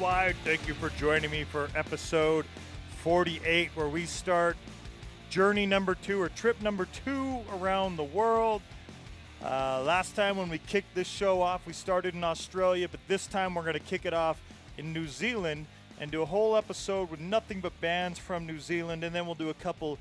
worldwide. 0.00 0.36
Thank 0.44 0.66
you 0.66 0.72
for 0.72 0.88
joining 0.90 1.30
me 1.30 1.44
for 1.44 1.68
episode 1.74 2.46
48, 3.02 3.70
where 3.74 3.88
we 3.88 4.06
start 4.06 4.56
journey 5.28 5.66
number 5.66 5.94
two 5.94 6.22
or 6.22 6.30
trip 6.30 6.62
number 6.62 6.86
two 7.04 7.40
around 7.52 7.96
the 7.96 8.04
world. 8.04 8.62
Uh, 9.44 9.82
last 9.84 10.16
time 10.16 10.38
when 10.38 10.48
we 10.48 10.56
kicked 10.56 10.94
this 10.94 11.06
show 11.06 11.42
off, 11.42 11.66
we 11.66 11.74
started 11.74 12.14
in 12.14 12.24
Australia, 12.24 12.88
but 12.88 13.00
this 13.08 13.26
time 13.26 13.54
we're 13.54 13.62
going 13.62 13.74
to 13.74 13.78
kick 13.78 14.06
it 14.06 14.14
off 14.14 14.40
in 14.78 14.90
New 14.94 15.06
Zealand 15.06 15.66
and 16.00 16.10
do 16.10 16.22
a 16.22 16.26
whole 16.26 16.56
episode 16.56 17.10
with 17.10 17.20
nothing 17.20 17.60
but 17.60 17.78
bands 17.82 18.18
from 18.18 18.46
New 18.46 18.58
Zealand, 18.58 19.04
and 19.04 19.14
then 19.14 19.26
we'll 19.26 19.34
do 19.34 19.50
a 19.50 19.54
couple 19.54 19.98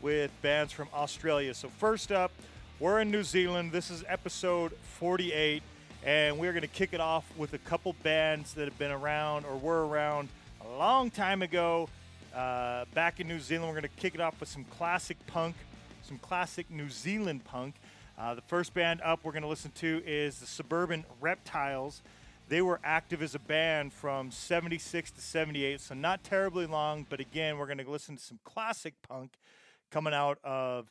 with 0.00 0.32
bands 0.42 0.72
from 0.72 0.88
Australia. 0.92 1.54
So, 1.54 1.68
first 1.68 2.10
up, 2.10 2.32
we're 2.80 3.00
in 3.00 3.12
New 3.12 3.22
Zealand. 3.22 3.70
This 3.70 3.90
is 3.90 4.02
episode 4.08 4.72
48, 4.98 5.62
and 6.06 6.38
we're 6.38 6.52
going 6.52 6.62
to 6.62 6.68
kick 6.68 6.90
it 6.92 7.00
off 7.00 7.24
with 7.36 7.52
a 7.52 7.58
couple 7.58 7.92
bands 8.04 8.54
that 8.54 8.66
have 8.66 8.78
been 8.78 8.92
around 8.92 9.44
or 9.44 9.56
were 9.56 9.84
around 9.84 10.28
a 10.64 10.78
long 10.78 11.10
time 11.10 11.42
ago. 11.42 11.88
Uh, 12.32 12.84
back 12.94 13.18
in 13.18 13.26
New 13.26 13.40
Zealand, 13.40 13.68
we're 13.68 13.80
going 13.80 13.90
to 13.92 14.00
kick 14.00 14.14
it 14.14 14.20
off 14.20 14.38
with 14.38 14.48
some 14.48 14.62
classic 14.64 15.16
punk, 15.26 15.56
some 16.02 16.16
classic 16.18 16.70
New 16.70 16.88
Zealand 16.88 17.44
punk. 17.44 17.74
Uh, 18.16 18.36
the 18.36 18.42
first 18.42 18.72
band 18.72 19.00
up 19.02 19.18
we're 19.24 19.32
going 19.32 19.42
to 19.42 19.48
listen 19.48 19.72
to 19.72 20.00
is 20.06 20.38
the 20.38 20.46
Suburban 20.46 21.04
Reptiles. 21.20 22.02
They 22.48 22.62
were 22.62 22.78
active 22.84 23.20
as 23.20 23.34
a 23.34 23.40
band 23.40 23.92
from 23.92 24.30
76 24.30 25.10
to 25.10 25.20
78, 25.20 25.80
so 25.80 25.96
not 25.96 26.22
terribly 26.22 26.66
long, 26.66 27.04
but 27.10 27.18
again, 27.18 27.58
we're 27.58 27.66
going 27.66 27.78
to 27.78 27.90
listen 27.90 28.16
to 28.16 28.22
some 28.22 28.38
classic 28.44 28.94
punk 29.08 29.32
coming 29.90 30.14
out 30.14 30.38
of 30.44 30.86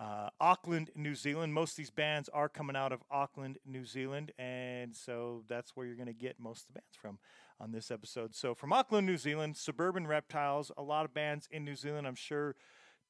uh, 0.00 0.28
Auckland, 0.40 0.90
New 0.94 1.14
Zealand. 1.14 1.54
Most 1.54 1.72
of 1.72 1.76
these 1.76 1.90
bands 1.90 2.28
are 2.30 2.48
coming 2.48 2.76
out 2.76 2.92
of 2.92 3.02
Auckland, 3.10 3.58
New 3.64 3.84
Zealand, 3.84 4.32
and 4.38 4.94
so 4.94 5.44
that's 5.48 5.76
where 5.76 5.86
you're 5.86 5.96
going 5.96 6.06
to 6.06 6.12
get 6.12 6.40
most 6.40 6.62
of 6.62 6.66
the 6.68 6.72
bands 6.74 6.96
from 7.00 7.18
on 7.60 7.70
this 7.70 7.90
episode. 7.90 8.34
So, 8.34 8.54
from 8.54 8.72
Auckland, 8.72 9.06
New 9.06 9.16
Zealand, 9.16 9.56
Suburban 9.56 10.06
Reptiles, 10.06 10.72
a 10.76 10.82
lot 10.82 11.04
of 11.04 11.14
bands 11.14 11.48
in 11.50 11.64
New 11.64 11.76
Zealand, 11.76 12.06
I'm 12.06 12.16
sure, 12.16 12.56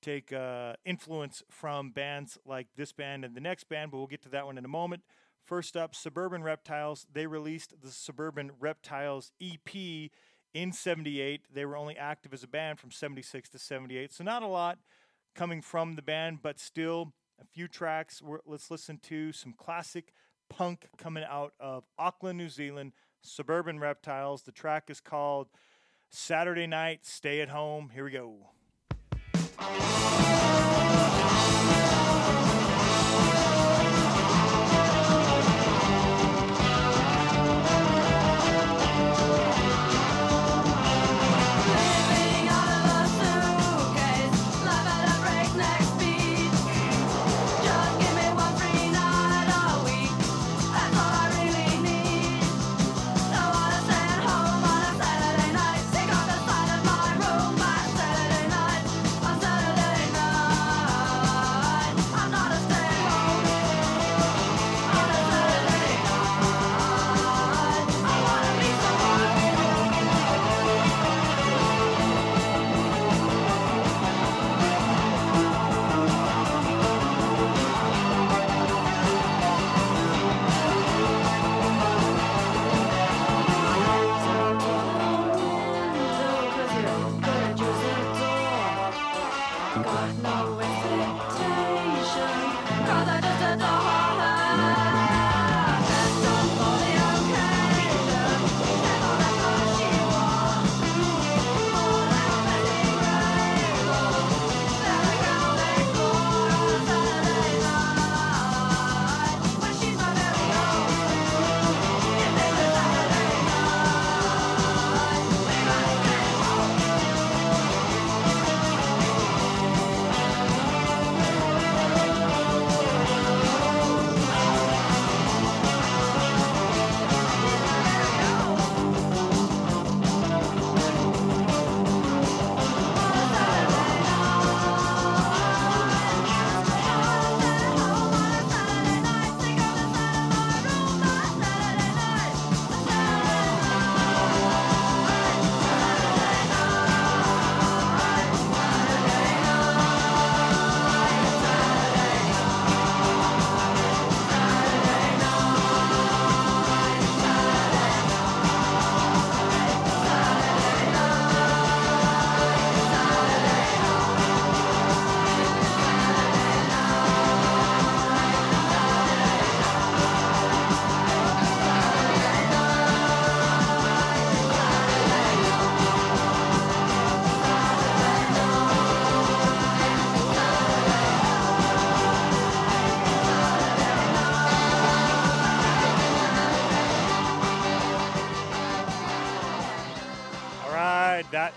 take 0.03 0.33
uh, 0.33 0.75
influence 0.85 1.43
from 1.51 1.91
bands 1.91 2.37
like 2.45 2.67
this 2.77 2.93
band 2.93 3.25
and 3.25 3.35
the 3.35 3.41
next 3.41 3.69
band, 3.69 3.91
but 3.91 3.97
we'll 3.97 4.07
get 4.07 4.23
to 4.23 4.29
that 4.31 4.45
one 4.45 4.59
in 4.59 4.65
a 4.65 4.69
moment. 4.69 5.03
First 5.47 5.77
up, 5.77 5.95
Suburban 5.95 6.43
Reptiles. 6.43 7.07
They 7.13 7.27
released 7.27 7.75
the 7.83 7.91
Suburban 7.91 8.53
Reptiles 8.61 9.33
EP 9.43 10.11
in 10.55 10.73
78. 10.73 11.47
They 11.53 11.65
were 11.65 11.77
only 11.77 11.97
active 11.97 12.33
as 12.33 12.43
a 12.43 12.48
band 12.48 12.79
from 12.79 12.91
76 12.91 13.48
to 13.51 13.59
78, 13.59 14.13
so 14.13 14.25
not 14.25 14.43
a 14.43 14.47
lot 14.47 14.79
coming 15.35 15.61
from 15.61 15.97
the 15.97 16.03
band, 16.03 16.41
but 16.43 16.59
still 16.59 17.13
a 17.41 17.45
few 17.45 17.69
tracks. 17.69 18.23
Let's 18.47 18.71
listen 18.71 18.99
to 19.05 19.33
some 19.33 19.53
classic 19.53 20.13
punk 20.49 20.89
coming 20.97 21.25
out 21.29 21.55
of 21.59 21.85
Auckland, 21.99 22.39
New 22.39 22.49
Zealand, 22.49 22.93
Suburban 23.23 23.81
Reptiles. 23.81 24.43
The 24.43 24.53
track 24.53 24.91
is 24.91 25.01
called 25.01 25.49
Saturday 26.11 26.67
Night 26.67 27.05
Stay 27.05 27.41
at 27.41 27.49
Home. 27.49 27.91
Here 27.93 28.05
we 28.05 28.11
go. 28.11 28.37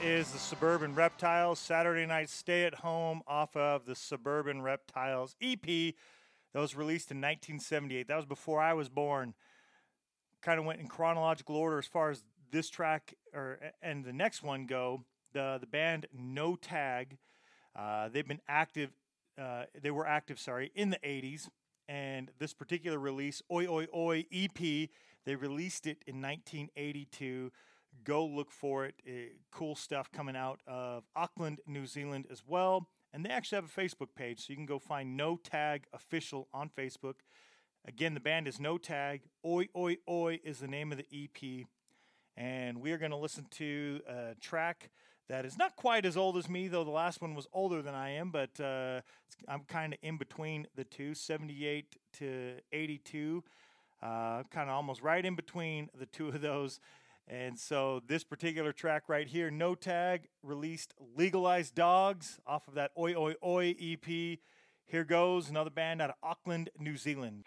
Is 0.07 0.31
the 0.31 0.39
Suburban 0.39 0.95
Reptiles 0.95 1.59
Saturday 1.59 2.05
Night 2.05 2.29
Stay 2.29 2.63
at 2.63 2.75
Home 2.75 3.21
off 3.27 3.57
of 3.57 3.85
the 3.85 3.93
Suburban 3.93 4.61
Reptiles 4.61 5.35
EP 5.41 5.65
that 5.65 6.61
was 6.61 6.77
released 6.77 7.11
in 7.11 7.17
1978. 7.17 8.07
That 8.07 8.15
was 8.15 8.25
before 8.25 8.61
I 8.61 8.73
was 8.73 8.87
born. 8.87 9.33
Kind 10.41 10.59
of 10.59 10.65
went 10.65 10.79
in 10.79 10.87
chronological 10.87 11.57
order 11.57 11.77
as 11.77 11.87
far 11.87 12.09
as 12.09 12.23
this 12.51 12.69
track 12.69 13.15
or 13.33 13.59
and 13.81 14.05
the 14.05 14.13
next 14.13 14.43
one 14.43 14.65
go. 14.65 15.03
The 15.33 15.57
the 15.59 15.67
band 15.67 16.05
No 16.17 16.55
Tag, 16.55 17.17
uh, 17.75 18.07
they've 18.07 18.27
been 18.27 18.41
active. 18.47 18.91
Uh, 19.37 19.63
they 19.81 19.91
were 19.91 20.07
active, 20.07 20.39
sorry, 20.39 20.71
in 20.73 20.89
the 20.89 20.99
80s. 20.99 21.49
And 21.89 22.31
this 22.39 22.53
particular 22.53 22.97
release, 22.97 23.41
Oi 23.51 23.67
Oi 23.67 23.87
Oi 23.93 24.25
EP, 24.31 24.89
they 25.25 25.35
released 25.35 25.85
it 25.85 26.01
in 26.07 26.21
1982 26.21 27.51
go 28.03 28.25
look 28.25 28.51
for 28.51 28.85
it. 28.85 28.95
Eh, 29.05 29.29
cool 29.51 29.75
stuff 29.75 30.11
coming 30.11 30.35
out 30.35 30.61
of 30.67 31.03
Auckland, 31.15 31.59
New 31.67 31.85
Zealand 31.85 32.25
as 32.31 32.43
well. 32.45 32.89
And 33.13 33.25
they 33.25 33.29
actually 33.29 33.57
have 33.57 33.65
a 33.65 33.81
Facebook 33.81 34.13
page, 34.15 34.45
so 34.45 34.51
you 34.51 34.57
can 34.57 34.65
go 34.65 34.79
find 34.79 35.15
No 35.15 35.37
Tag 35.37 35.85
Official 35.93 36.47
on 36.53 36.69
Facebook. 36.69 37.15
Again, 37.85 38.13
the 38.13 38.19
band 38.19 38.47
is 38.47 38.59
No 38.59 38.77
Tag. 38.77 39.21
Oi 39.45 39.67
Oi 39.75 39.97
Oi 40.09 40.39
is 40.43 40.59
the 40.59 40.67
name 40.67 40.91
of 40.91 40.97
the 40.97 41.05
EP. 41.11 41.65
and 42.35 42.81
we 42.81 42.91
are 42.91 42.97
going 42.97 43.11
to 43.11 43.17
listen 43.17 43.47
to 43.49 44.01
a 44.07 44.35
track 44.39 44.91
that 45.29 45.45
is 45.45 45.57
not 45.57 45.75
quite 45.75 46.05
as 46.05 46.15
old 46.15 46.37
as 46.37 46.47
me, 46.49 46.67
though 46.67 46.83
the 46.83 46.91
last 46.91 47.21
one 47.21 47.35
was 47.35 47.47
older 47.51 47.81
than 47.81 47.95
I 47.95 48.11
am, 48.11 48.31
but 48.31 48.59
uh, 48.59 49.01
I'm 49.47 49.61
kind 49.67 49.93
of 49.93 49.99
in 50.01 50.17
between 50.17 50.67
the 50.75 50.83
two 50.85 51.13
78 51.13 51.97
to 52.19 52.53
82, 52.71 53.43
uh, 54.01 54.43
kind 54.51 54.69
of 54.69 54.75
almost 54.75 55.01
right 55.01 55.25
in 55.25 55.35
between 55.35 55.89
the 55.97 56.05
two 56.05 56.29
of 56.29 56.41
those. 56.41 56.79
And 57.27 57.59
so 57.59 58.01
this 58.07 58.23
particular 58.23 58.71
track 58.71 59.09
right 59.09 59.27
here, 59.27 59.51
No 59.51 59.75
Tag, 59.75 60.29
released 60.41 60.93
Legalized 61.15 61.75
Dogs 61.75 62.39
off 62.47 62.67
of 62.69 62.75
that 62.75 62.91
Oi 62.97 63.15
Oi 63.15 63.33
Oi 63.43 63.75
EP. 63.81 64.39
Here 64.85 65.03
goes 65.03 65.49
another 65.49 65.69
band 65.69 66.01
out 66.01 66.11
of 66.11 66.15
Auckland, 66.23 66.69
New 66.79 66.95
Zealand. 66.95 67.43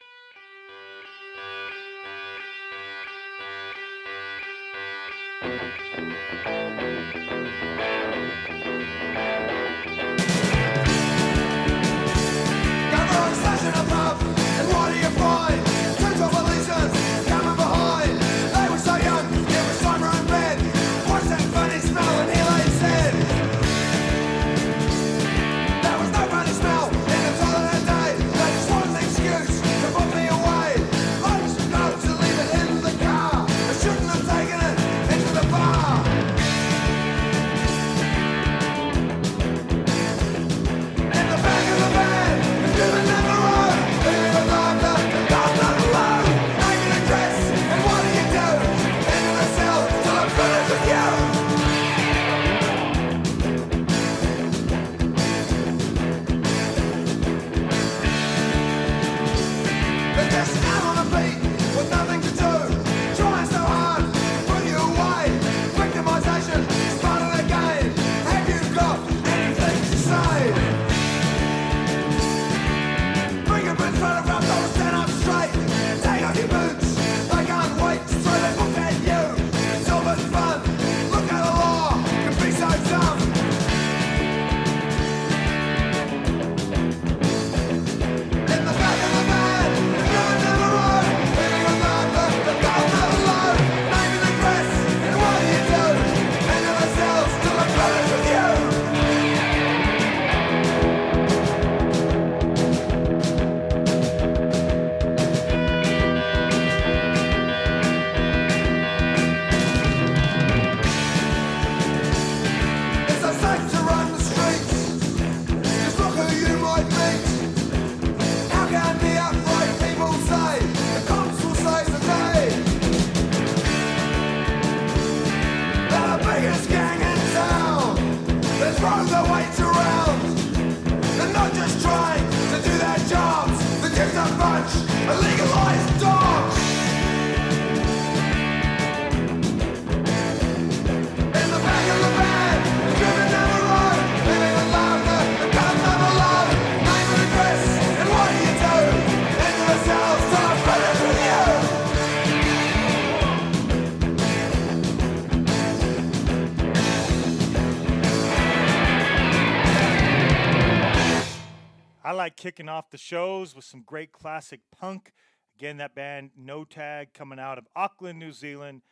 Like 162.21 162.37
kicking 162.37 162.69
off 162.69 162.91
the 162.91 162.99
shows 162.99 163.57
with 163.57 163.65
some 163.65 163.81
great 163.81 164.13
classic 164.13 164.61
punk. 164.79 165.15
Again, 165.57 165.79
that 165.79 165.95
band 165.95 166.33
No 166.37 166.65
Tag 166.65 167.15
coming 167.15 167.39
out 167.39 167.57
of 167.57 167.67
Auckland, 167.75 168.19
New 168.19 168.33
Zealand. 168.33 168.83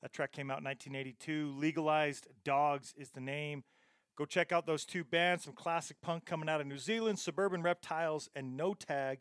That 0.00 0.12
track 0.12 0.30
came 0.30 0.48
out 0.48 0.58
in 0.58 0.64
1982. 0.64 1.56
Legalized 1.58 2.28
Dogs 2.44 2.94
is 2.96 3.10
the 3.10 3.20
name. 3.20 3.64
Go 4.16 4.24
check 4.24 4.52
out 4.52 4.64
those 4.64 4.84
two 4.84 5.02
bands, 5.02 5.42
some 5.42 5.54
classic 5.54 5.96
punk 6.00 6.24
coming 6.24 6.48
out 6.48 6.60
of 6.60 6.68
New 6.68 6.78
Zealand, 6.78 7.18
Suburban 7.18 7.64
Reptiles 7.64 8.30
and 8.36 8.56
No 8.56 8.74
Tag. 8.74 9.18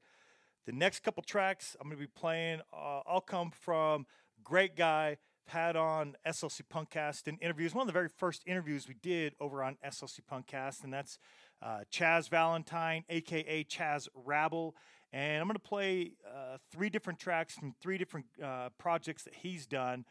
The 0.68 0.72
next 0.72 1.00
couple 1.00 1.24
tracks 1.24 1.76
I'm 1.82 1.88
going 1.88 1.98
to 1.98 2.04
be 2.04 2.12
playing 2.16 2.60
uh, 2.72 3.02
all 3.08 3.22
come 3.22 3.50
from 3.50 4.06
great 4.44 4.76
guy. 4.76 5.18
Had 5.48 5.78
on 5.78 6.16
SLC 6.28 6.62
Punkcast 6.72 7.28
in 7.28 7.38
interviews. 7.38 7.74
One 7.74 7.84
of 7.84 7.88
the 7.88 7.94
very 7.94 8.10
first 8.10 8.44
interviews 8.46 8.86
we 8.88 8.96
did 9.02 9.34
over 9.40 9.64
on 9.64 9.78
SLC 9.84 10.20
Punkcast, 10.30 10.84
and 10.84 10.92
that's 10.94 11.18
uh, 11.62 11.80
Chaz 11.92 12.30
Valentine, 12.30 13.04
aka 13.10 13.64
Chaz 13.64 14.08
Rabble. 14.14 14.76
And 15.14 15.42
I'm 15.42 15.48
going 15.48 15.56
to 15.56 15.60
play 15.60 16.14
uh, 16.28 16.58
three 16.72 16.90
different 16.90 17.20
tracks 17.20 17.56
from 17.56 17.74
three 17.82 17.98
different 17.98 18.26
uh, 18.44 18.70
projects 18.78 19.24
that 19.24 19.36
he's 19.36 19.66
done, 19.66 20.06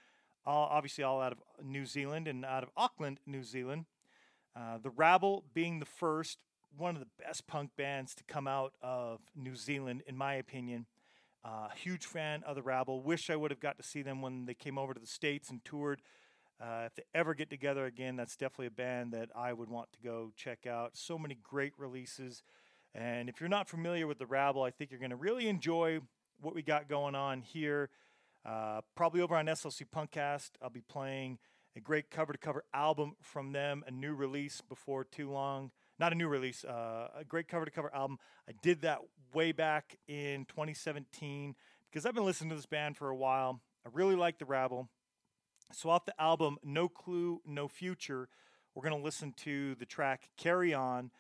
all, 0.47 0.69
obviously 0.71 1.05
all 1.05 1.21
out 1.21 1.33
of 1.33 1.39
New 1.65 1.85
Zealand 1.85 2.27
and 2.27 2.45
out 2.45 2.63
of 2.63 2.71
Auckland, 2.77 3.21
New 3.27 3.43
Zealand. 3.43 3.85
Uh, 4.57 4.79
the 4.83 4.91
Rabble 4.91 5.45
being 5.53 5.81
the 5.81 5.87
first, 5.87 6.39
one 6.77 6.95
of 6.97 7.01
the 7.01 7.09
best 7.23 7.47
punk 7.47 7.73
bands 7.77 8.15
to 8.15 8.25
come 8.25 8.49
out 8.49 8.73
of 8.83 9.21
New 9.35 9.55
Zealand, 9.55 10.03
in 10.07 10.17
my 10.17 10.35
opinion. 10.35 10.87
Uh, 11.45 11.69
huge 11.77 12.07
fan 12.07 12.43
of 12.45 12.57
the 12.57 12.63
Rabble. 12.63 13.03
Wish 13.03 13.29
I 13.31 13.37
would 13.37 13.51
have 13.51 13.61
got 13.61 13.77
to 13.77 13.85
see 13.85 14.03
them 14.03 14.23
when 14.23 14.47
they 14.47 14.55
came 14.55 14.79
over 14.79 14.95
to 14.95 14.99
the 14.99 15.07
States 15.07 15.51
and 15.51 15.65
toured. 15.65 16.01
Uh, 16.61 16.85
if 16.87 16.95
they 16.95 17.03
ever 17.15 17.35
get 17.35 17.51
together 17.51 17.85
again, 17.85 18.17
that's 18.17 18.37
definitely 18.37 18.67
a 18.67 18.71
band 18.71 19.13
that 19.13 19.29
I 19.37 19.53
would 19.53 19.69
want 19.69 19.93
to 19.93 19.99
go 20.01 20.33
check 20.37 20.67
out. 20.67 20.97
So 20.97 21.19
many 21.19 21.37
great 21.43 21.73
releases. 21.77 22.43
And 22.95 23.29
if 23.29 23.41
you're 23.41 23.49
not 23.49 23.69
familiar 23.69 24.07
with 24.07 24.19
the 24.19 24.27
Rabble, 24.27 24.63
I 24.63 24.71
think 24.71 24.91
you're 24.91 25.01
going 25.01 25.11
to 25.11 25.17
really 25.17 25.49
enjoy 25.49 26.01
what 26.41 26.55
we 26.55 26.63
got 26.63 26.89
going 26.89 27.15
on 27.15 27.43
here. 27.43 27.91
Uh, 28.45 28.81
probably 28.95 29.21
over 29.21 29.37
on 29.37 29.47
SLC 29.47 29.83
Punkcast, 29.95 30.51
I'll 30.63 30.71
be 30.71 30.81
playing 30.81 31.39
a 31.77 31.81
great 31.81 32.11
cover 32.11 32.33
to 32.33 32.39
cover 32.39 32.65
album 32.73 33.17
from 33.21 33.53
them, 33.53 33.85
a 33.87 33.91
new 33.91 34.15
release 34.15 34.63
before 34.63 35.05
too 35.05 35.31
long. 35.31 35.71
Not 35.99 36.13
a 36.13 36.15
new 36.15 36.29
release, 36.29 36.65
uh, 36.65 37.09
a 37.19 37.25
great 37.25 37.49
cover 37.49 37.65
to 37.65 37.71
cover 37.71 37.95
album. 37.95 38.19
I 38.49 38.53
did 38.63 38.83
that 38.83 39.01
way 39.35 39.53
back 39.53 39.99
in 40.09 40.47
2017 40.47 41.55
because 41.91 42.07
I've 42.07 42.15
been 42.15 42.25
listening 42.25 42.51
to 42.51 42.57
this 42.57 42.67
band 42.67 42.97
for 42.97 43.09
a 43.11 43.17
while. 43.17 43.61
I 43.85 43.91
really 43.93 44.17
like 44.17 44.39
the 44.39 44.47
Rabble. 44.47 44.89
So 45.73 45.91
off 45.91 46.05
the 46.05 46.21
album 46.21 46.59
No 46.63 46.89
Clue, 46.89 47.41
No 47.47 47.69
Future, 47.69 48.29
we're 48.75 48.83
going 48.83 48.97
to 48.97 49.05
listen 49.05 49.33
to 49.39 49.75
the 49.77 49.87
track 49.87 50.29
Carry 50.37 50.73
On. 50.73 51.11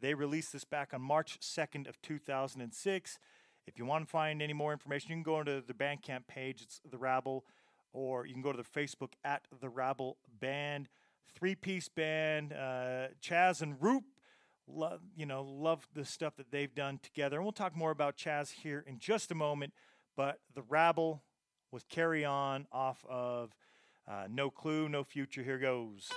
They 0.00 0.14
released 0.14 0.52
this 0.52 0.64
back 0.64 0.92
on 0.92 1.00
March 1.00 1.38
2nd 1.40 1.88
of 1.88 2.00
2006. 2.02 3.18
If 3.66 3.78
you 3.78 3.86
want 3.86 4.04
to 4.04 4.10
find 4.10 4.42
any 4.42 4.52
more 4.52 4.72
information, 4.72 5.10
you 5.10 5.16
can 5.16 5.22
go 5.22 5.40
into 5.40 5.62
the 5.66 5.74
Bandcamp 5.74 6.26
page. 6.28 6.62
It's 6.62 6.80
The 6.88 6.98
Rabble, 6.98 7.44
or 7.92 8.26
you 8.26 8.34
can 8.34 8.42
go 8.42 8.52
to 8.52 8.58
the 8.58 8.64
Facebook 8.64 9.12
at 9.24 9.46
The 9.60 9.68
Rabble 9.68 10.18
Band. 10.40 10.88
Three-piece 11.34 11.88
band. 11.88 12.52
Uh, 12.52 13.08
Chaz 13.22 13.62
and 13.62 13.80
Roop, 13.80 14.04
you 15.16 15.26
know, 15.26 15.42
love 15.42 15.88
the 15.94 16.04
stuff 16.04 16.36
that 16.36 16.50
they've 16.50 16.74
done 16.74 17.00
together. 17.02 17.36
And 17.36 17.44
we'll 17.44 17.52
talk 17.52 17.74
more 17.74 17.90
about 17.90 18.16
Chaz 18.16 18.50
here 18.50 18.84
in 18.86 18.98
just 18.98 19.30
a 19.30 19.34
moment. 19.34 19.72
But 20.16 20.40
The 20.54 20.62
Rabble 20.62 21.22
with 21.72 21.88
Carry 21.88 22.24
On 22.24 22.66
off 22.70 23.04
of 23.08 23.54
Uh, 24.08 24.26
no 24.30 24.50
clue, 24.50 24.88
no 24.88 25.02
future. 25.02 25.42
Here 25.42 25.58
goes. 25.58 26.10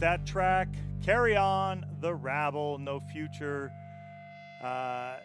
That 0.00 0.24
track. 0.24 0.68
Carry 1.04 1.36
on 1.36 1.84
the 2.00 2.14
rabble, 2.14 2.78
no 2.78 3.00
future. 3.12 3.70
Uh, 4.64 5.16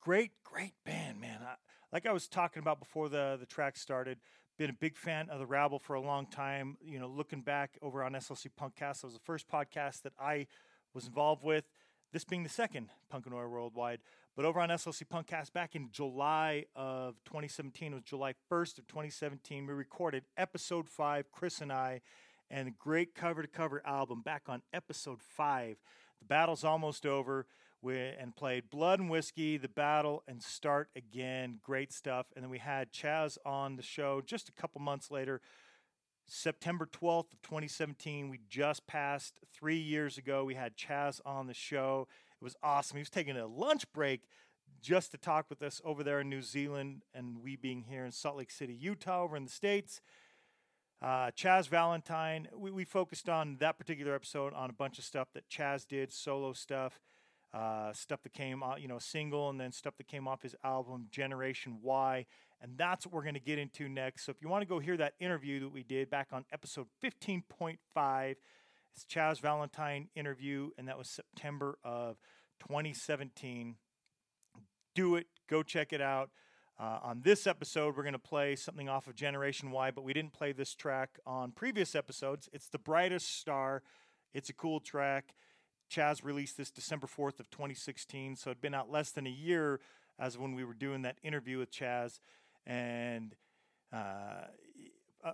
great, 0.00 0.30
great 0.42 0.72
band, 0.86 1.20
man. 1.20 1.40
I, 1.42 1.56
like 1.92 2.06
I 2.06 2.12
was 2.14 2.28
talking 2.28 2.60
about 2.60 2.78
before 2.78 3.10
the 3.10 3.36
the 3.38 3.44
track 3.44 3.76
started, 3.76 4.20
been 4.56 4.70
a 4.70 4.72
big 4.72 4.96
fan 4.96 5.28
of 5.28 5.38
the 5.38 5.44
rabble 5.44 5.78
for 5.78 5.92
a 5.92 6.00
long 6.00 6.24
time. 6.24 6.78
You 6.82 6.98
know, 6.98 7.08
looking 7.08 7.42
back 7.42 7.76
over 7.82 8.02
on 8.02 8.12
SLC 8.14 8.46
Punkcast, 8.58 9.02
that 9.02 9.04
was 9.04 9.12
the 9.12 9.20
first 9.20 9.50
podcast 9.50 10.00
that 10.00 10.14
I 10.18 10.46
was 10.94 11.06
involved 11.06 11.44
with. 11.44 11.66
This 12.14 12.24
being 12.24 12.42
the 12.42 12.48
second 12.48 12.88
Punk 13.10 13.26
and 13.26 13.34
Oi 13.34 13.46
Worldwide. 13.46 14.00
But 14.34 14.46
over 14.46 14.60
on 14.60 14.70
SLC 14.70 15.02
Punkcast 15.06 15.52
back 15.52 15.74
in 15.74 15.90
July 15.92 16.64
of 16.74 17.16
2017, 17.26 17.92
it 17.92 17.94
was 17.96 18.04
July 18.04 18.32
1st 18.50 18.78
of 18.78 18.86
2017, 18.86 19.66
we 19.66 19.74
recorded 19.74 20.24
episode 20.38 20.88
five, 20.88 21.30
Chris 21.30 21.60
and 21.60 21.70
I, 21.70 22.00
and 22.52 22.78
great 22.78 23.16
cover 23.16 23.42
to 23.42 23.48
cover 23.48 23.82
album 23.84 24.22
back 24.22 24.42
on 24.46 24.62
episode 24.72 25.22
five. 25.22 25.78
The 26.20 26.26
battle's 26.26 26.62
almost 26.62 27.04
over. 27.04 27.46
And 27.84 28.36
played 28.36 28.70
Blood 28.70 29.00
and 29.00 29.10
Whiskey, 29.10 29.56
The 29.56 29.68
Battle, 29.68 30.22
and 30.28 30.40
Start 30.40 30.88
Again. 30.94 31.58
Great 31.64 31.92
stuff. 31.92 32.26
And 32.36 32.44
then 32.44 32.48
we 32.48 32.58
had 32.58 32.92
Chaz 32.92 33.38
on 33.44 33.74
the 33.74 33.82
show 33.82 34.22
just 34.24 34.48
a 34.48 34.52
couple 34.52 34.80
months 34.80 35.10
later, 35.10 35.40
September 36.24 36.86
12th 36.86 37.32
of 37.32 37.42
2017. 37.42 38.28
We 38.28 38.38
just 38.48 38.86
passed 38.86 39.40
three 39.52 39.78
years 39.78 40.16
ago. 40.16 40.44
We 40.44 40.54
had 40.54 40.76
Chaz 40.76 41.20
on 41.26 41.48
the 41.48 41.54
show. 41.54 42.06
It 42.40 42.44
was 42.44 42.54
awesome. 42.62 42.98
He 42.98 43.00
was 43.00 43.10
taking 43.10 43.36
a 43.36 43.48
lunch 43.48 43.90
break 43.92 44.28
just 44.80 45.10
to 45.10 45.18
talk 45.18 45.46
with 45.50 45.60
us 45.60 45.80
over 45.84 46.04
there 46.04 46.20
in 46.20 46.28
New 46.28 46.42
Zealand, 46.42 47.02
and 47.12 47.42
we 47.42 47.56
being 47.56 47.82
here 47.82 48.04
in 48.04 48.12
Salt 48.12 48.36
Lake 48.36 48.52
City, 48.52 48.74
Utah, 48.74 49.24
over 49.24 49.36
in 49.36 49.42
the 49.42 49.50
States. 49.50 50.00
Uh, 51.02 51.32
Chaz 51.32 51.68
Valentine, 51.68 52.46
we, 52.56 52.70
we 52.70 52.84
focused 52.84 53.28
on 53.28 53.56
that 53.58 53.76
particular 53.76 54.14
episode 54.14 54.54
on 54.54 54.70
a 54.70 54.72
bunch 54.72 54.98
of 54.98 55.04
stuff 55.04 55.26
that 55.34 55.48
Chaz 55.50 55.86
did, 55.86 56.12
solo 56.12 56.52
stuff, 56.52 57.00
uh, 57.52 57.92
stuff 57.92 58.22
that 58.22 58.32
came 58.32 58.62
out, 58.62 58.80
you 58.80 58.86
know, 58.86 59.00
single, 59.00 59.50
and 59.50 59.60
then 59.60 59.72
stuff 59.72 59.96
that 59.96 60.06
came 60.06 60.28
off 60.28 60.42
his 60.42 60.54
album 60.62 61.08
Generation 61.10 61.78
Y. 61.82 62.24
And 62.60 62.78
that's 62.78 63.04
what 63.04 63.12
we're 63.12 63.24
going 63.24 63.34
to 63.34 63.40
get 63.40 63.58
into 63.58 63.88
next. 63.88 64.24
So 64.24 64.30
if 64.30 64.36
you 64.40 64.48
want 64.48 64.62
to 64.62 64.68
go 64.68 64.78
hear 64.78 64.96
that 64.96 65.14
interview 65.18 65.58
that 65.60 65.72
we 65.72 65.82
did 65.82 66.08
back 66.08 66.28
on 66.30 66.44
episode 66.52 66.86
15.5, 67.02 68.36
it's 68.94 69.04
Chaz 69.12 69.40
Valentine 69.40 70.08
interview, 70.14 70.70
and 70.78 70.86
that 70.86 70.98
was 70.98 71.08
September 71.08 71.78
of 71.82 72.16
2017. 72.60 73.74
Do 74.94 75.16
it. 75.16 75.26
Go 75.50 75.64
check 75.64 75.92
it 75.92 76.00
out. 76.00 76.30
Uh, 76.82 76.98
on 77.04 77.20
this 77.22 77.46
episode, 77.46 77.96
we're 77.96 78.02
going 78.02 78.12
to 78.12 78.18
play 78.18 78.56
something 78.56 78.88
off 78.88 79.06
of 79.06 79.14
Generation 79.14 79.70
Y, 79.70 79.92
but 79.92 80.02
we 80.02 80.12
didn't 80.12 80.32
play 80.32 80.50
this 80.50 80.74
track 80.74 81.16
on 81.24 81.52
previous 81.52 81.94
episodes. 81.94 82.48
It's 82.52 82.66
The 82.66 82.78
Brightest 82.78 83.38
Star. 83.38 83.84
It's 84.34 84.50
a 84.50 84.52
cool 84.52 84.80
track. 84.80 85.36
Chaz 85.88 86.24
released 86.24 86.56
this 86.56 86.72
December 86.72 87.06
4th 87.06 87.38
of 87.38 87.48
2016, 87.50 88.34
so 88.34 88.50
it'd 88.50 88.60
been 88.60 88.74
out 88.74 88.90
less 88.90 89.12
than 89.12 89.28
a 89.28 89.30
year 89.30 89.78
as 90.18 90.36
when 90.36 90.56
we 90.56 90.64
were 90.64 90.74
doing 90.74 91.02
that 91.02 91.18
interview 91.22 91.58
with 91.58 91.70
Chaz. 91.70 92.18
And 92.66 93.36
uh, 93.92 94.46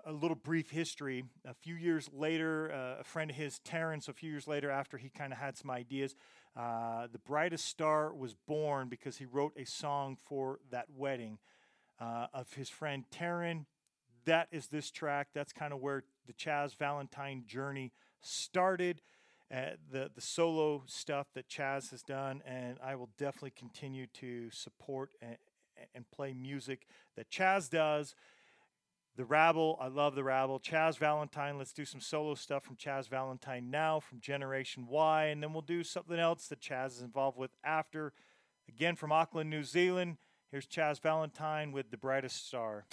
a, 0.06 0.12
little 0.12 0.36
brief 0.36 0.70
history. 0.70 1.24
A 1.46 1.54
few 1.54 1.74
years 1.74 2.08
later, 2.12 2.72
uh, 2.72 3.00
a 3.00 3.04
friend 3.04 3.30
of 3.30 3.36
his, 3.36 3.58
Terrence, 3.60 4.08
a 4.08 4.12
few 4.12 4.30
years 4.30 4.46
later, 4.46 4.70
after 4.70 4.98
he 4.98 5.08
kind 5.08 5.32
of 5.32 5.38
had 5.38 5.56
some 5.56 5.70
ideas, 5.70 6.14
uh, 6.56 7.06
the 7.10 7.18
brightest 7.18 7.64
star 7.64 8.14
was 8.14 8.34
born 8.34 8.88
because 8.88 9.16
he 9.16 9.24
wrote 9.24 9.52
a 9.56 9.64
song 9.64 10.16
for 10.16 10.58
that 10.70 10.86
wedding 10.94 11.38
uh, 12.00 12.26
of 12.32 12.52
his 12.54 12.68
friend 12.68 13.04
Taryn. 13.10 13.64
that 14.24 14.48
is 14.52 14.68
this 14.68 14.90
track. 14.90 15.28
That's 15.34 15.52
kind 15.52 15.72
of 15.72 15.80
where 15.80 16.04
the 16.26 16.32
Chaz 16.32 16.76
Valentine 16.76 17.44
journey 17.46 17.92
started. 18.20 19.00
Uh, 19.50 19.76
the 19.90 20.10
the 20.14 20.20
solo 20.20 20.82
stuff 20.86 21.28
that 21.34 21.48
Chaz 21.48 21.90
has 21.90 22.02
done, 22.02 22.42
and 22.44 22.76
I 22.84 22.96
will 22.96 23.08
definitely 23.16 23.54
continue 23.56 24.06
to 24.14 24.50
support 24.50 25.12
and, 25.22 25.38
and 25.94 26.04
play 26.10 26.34
music 26.34 26.86
that 27.16 27.30
Chaz 27.30 27.70
does. 27.70 28.14
The 29.18 29.24
Rabble, 29.24 29.76
I 29.80 29.88
love 29.88 30.14
the 30.14 30.22
Rabble. 30.22 30.60
Chaz 30.60 30.96
Valentine, 30.96 31.58
let's 31.58 31.72
do 31.72 31.84
some 31.84 32.00
solo 32.00 32.36
stuff 32.36 32.62
from 32.62 32.76
Chaz 32.76 33.08
Valentine 33.08 33.68
now 33.68 33.98
from 33.98 34.20
Generation 34.20 34.86
Y, 34.86 35.24
and 35.24 35.42
then 35.42 35.52
we'll 35.52 35.60
do 35.60 35.82
something 35.82 36.20
else 36.20 36.46
that 36.46 36.60
Chaz 36.60 36.92
is 36.92 37.02
involved 37.02 37.36
with 37.36 37.50
after. 37.64 38.12
Again 38.68 38.94
from 38.94 39.10
Auckland, 39.10 39.50
New 39.50 39.64
Zealand. 39.64 40.18
Here's 40.52 40.68
Chaz 40.68 41.00
Valentine 41.00 41.72
with 41.72 41.90
The 41.90 41.96
Brightest 41.96 42.46
Star. 42.46 42.84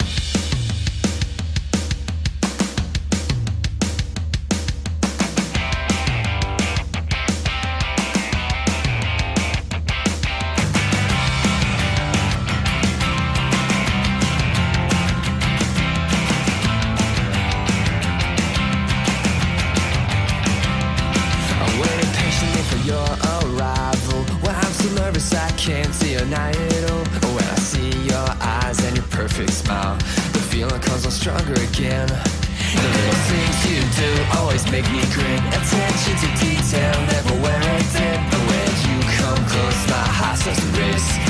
Stronger 31.26 31.60
again. 31.60 32.06
The 32.06 32.88
little 32.96 33.20
things 33.26 33.58
you 33.66 33.82
do 33.98 34.10
always 34.38 34.62
make 34.70 34.86
me 34.92 35.02
grin. 35.10 35.42
Attention 35.58 36.14
to 36.22 36.28
detail, 36.38 36.94
never 37.10 37.34
wear 37.42 37.58
it 37.58 37.86
thin. 37.90 38.20
But 38.30 38.42
when 38.46 38.70
you 38.86 38.96
come 39.18 39.40
close, 39.50 39.80
my 39.90 40.06
heart 40.06 40.38
starts 40.38 40.60
to 40.60 40.68
race, 40.78 41.25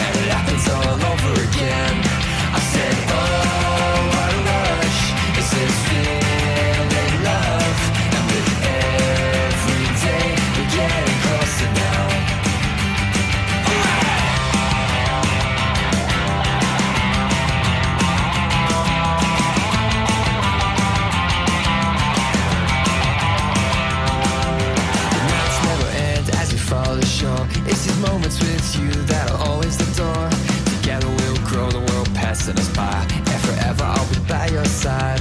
passing 32.46 32.58
us 32.58 32.76
by, 32.76 33.06
and 33.32 33.40
forever 33.42 33.84
I'll 33.84 34.08
be 34.08 34.18
by 34.28 34.46
your 34.48 34.64
side. 34.64 35.20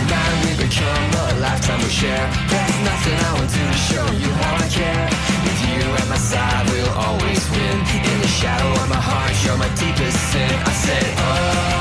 United 0.00 0.38
we 0.44 0.52
become 0.64 1.10
a 1.12 1.40
lifetime 1.40 1.80
we 1.82 1.90
share. 1.90 2.26
There's 2.48 2.78
nothing 2.84 3.16
I 3.20 3.32
won't 3.34 3.50
do 3.52 3.60
to 3.60 3.78
show 3.90 4.06
you 4.22 4.30
how 4.40 4.54
I 4.56 4.68
care. 4.68 5.08
With 5.44 5.60
you 5.68 5.82
at 6.00 6.08
my 6.08 6.16
side, 6.16 6.64
we'll 6.70 6.94
always 7.06 7.42
win. 7.50 7.78
In 8.10 8.20
the 8.20 8.28
shadow 8.28 8.70
of 8.82 8.88
my 8.88 9.00
heart, 9.00 9.34
you're 9.44 9.58
my 9.58 9.68
deepest 9.76 10.18
sin. 10.32 10.52
I 10.64 10.72
said, 10.84 11.06
Oh, 11.18 11.75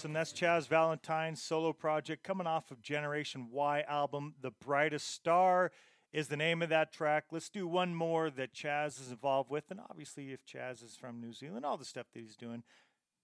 awesome. 0.00 0.14
That's 0.14 0.32
Chaz 0.32 0.66
Valentine's 0.66 1.42
solo 1.42 1.74
project 1.74 2.24
coming 2.24 2.46
off 2.46 2.70
of 2.70 2.80
Generation 2.80 3.48
Y 3.52 3.84
album. 3.86 4.32
The 4.40 4.50
Brightest 4.50 5.10
Star 5.10 5.72
is 6.10 6.28
the 6.28 6.38
name 6.38 6.62
of 6.62 6.70
that 6.70 6.90
track. 6.90 7.24
Let's 7.30 7.50
do 7.50 7.68
one 7.68 7.94
more 7.94 8.30
that 8.30 8.54
Chaz 8.54 8.98
is 8.98 9.10
involved 9.10 9.50
with. 9.50 9.64
And 9.70 9.78
obviously, 9.78 10.32
if 10.32 10.46
Chaz 10.46 10.82
is 10.82 10.96
from 10.96 11.20
New 11.20 11.34
Zealand, 11.34 11.66
all 11.66 11.76
the 11.76 11.84
stuff 11.84 12.06
that 12.14 12.20
he's 12.20 12.34
doing 12.34 12.62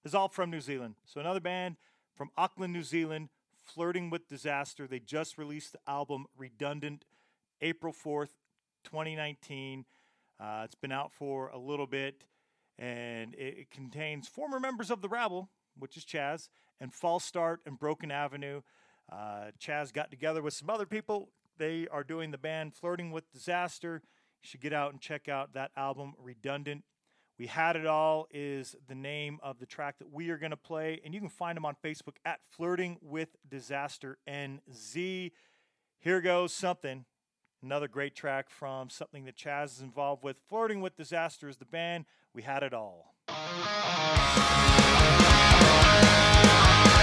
is 0.04 0.14
all 0.14 0.28
from 0.28 0.50
New 0.50 0.60
Zealand. 0.60 0.96
So, 1.06 1.18
another 1.18 1.40
band 1.40 1.76
from 2.14 2.28
Auckland, 2.36 2.74
New 2.74 2.82
Zealand, 2.82 3.30
Flirting 3.54 4.10
with 4.10 4.28
Disaster. 4.28 4.86
They 4.86 5.00
just 5.00 5.38
released 5.38 5.72
the 5.72 5.78
album 5.88 6.26
Redundant 6.36 7.06
April 7.62 7.94
4th, 7.94 8.34
2019. 8.84 9.86
Uh, 10.38 10.62
it's 10.66 10.74
been 10.74 10.92
out 10.92 11.10
for 11.10 11.48
a 11.48 11.58
little 11.58 11.86
bit 11.86 12.24
and 12.78 13.34
it, 13.34 13.60
it 13.60 13.70
contains 13.70 14.28
former 14.28 14.60
members 14.60 14.90
of 14.90 15.00
the 15.00 15.08
Rabble, 15.08 15.48
which 15.78 15.96
is 15.96 16.04
Chaz, 16.04 16.48
and 16.80 16.92
False 16.92 17.24
Start 17.24 17.60
and 17.66 17.78
Broken 17.78 18.10
Avenue. 18.10 18.62
Uh, 19.10 19.50
Chaz 19.60 19.92
got 19.92 20.10
together 20.10 20.42
with 20.42 20.54
some 20.54 20.70
other 20.70 20.86
people. 20.86 21.30
They 21.58 21.86
are 21.90 22.04
doing 22.04 22.30
the 22.30 22.38
band 22.38 22.74
Flirting 22.74 23.12
with 23.12 23.30
Disaster. 23.32 24.02
You 24.42 24.48
should 24.48 24.60
get 24.60 24.72
out 24.72 24.92
and 24.92 25.00
check 25.00 25.28
out 25.28 25.54
that 25.54 25.70
album, 25.76 26.14
Redundant. 26.18 26.84
We 27.38 27.46
Had 27.46 27.76
It 27.76 27.86
All 27.86 28.26
is 28.30 28.74
the 28.88 28.94
name 28.94 29.38
of 29.42 29.58
the 29.58 29.66
track 29.66 29.98
that 29.98 30.10
we 30.10 30.30
are 30.30 30.38
going 30.38 30.52
to 30.52 30.56
play, 30.56 31.00
and 31.04 31.12
you 31.12 31.20
can 31.20 31.28
find 31.28 31.54
them 31.56 31.66
on 31.66 31.76
Facebook 31.84 32.16
at 32.24 32.40
Flirting 32.48 32.98
with 33.02 33.36
Disaster 33.46 34.16
NZ. 34.26 35.32
Here 35.98 36.20
goes 36.22 36.54
something. 36.54 37.04
Another 37.62 37.88
great 37.88 38.14
track 38.14 38.48
from 38.48 38.88
something 38.90 39.24
that 39.24 39.36
Chaz 39.36 39.76
is 39.76 39.80
involved 39.82 40.22
with. 40.22 40.36
Flirting 40.48 40.80
with 40.80 40.96
Disaster 40.96 41.48
is 41.48 41.56
the 41.56 41.64
band. 41.64 42.06
We 42.32 42.42
had 42.42 42.62
it 42.62 42.72
all. 42.72 43.14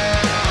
Open 0.04 0.43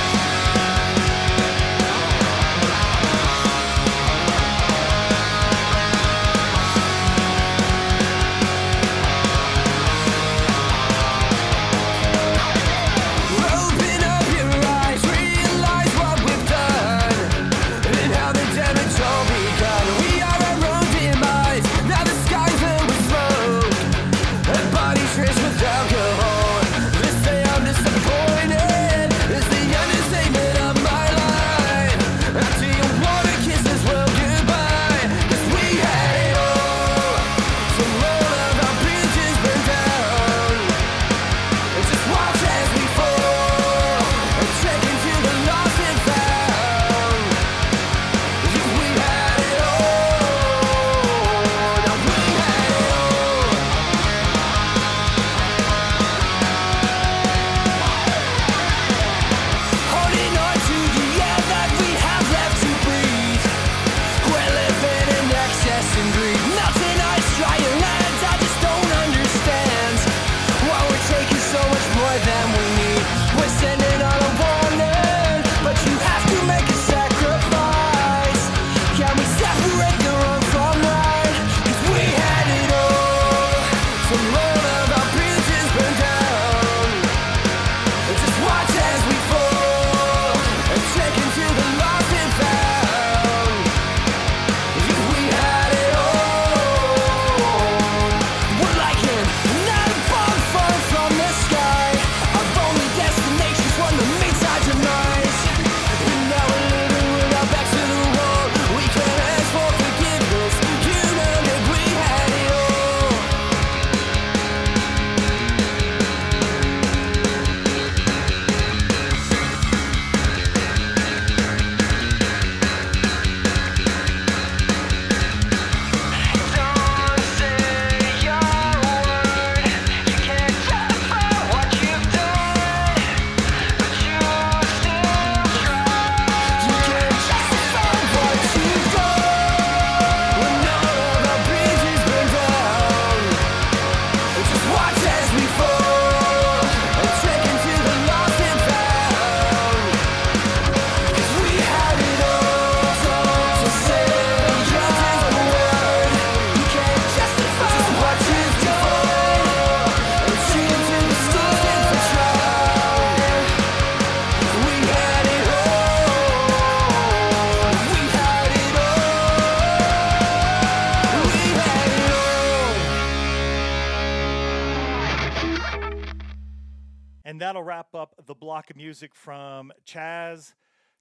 music 178.93 179.15
from 179.15 179.73
Chaz. 179.87 180.53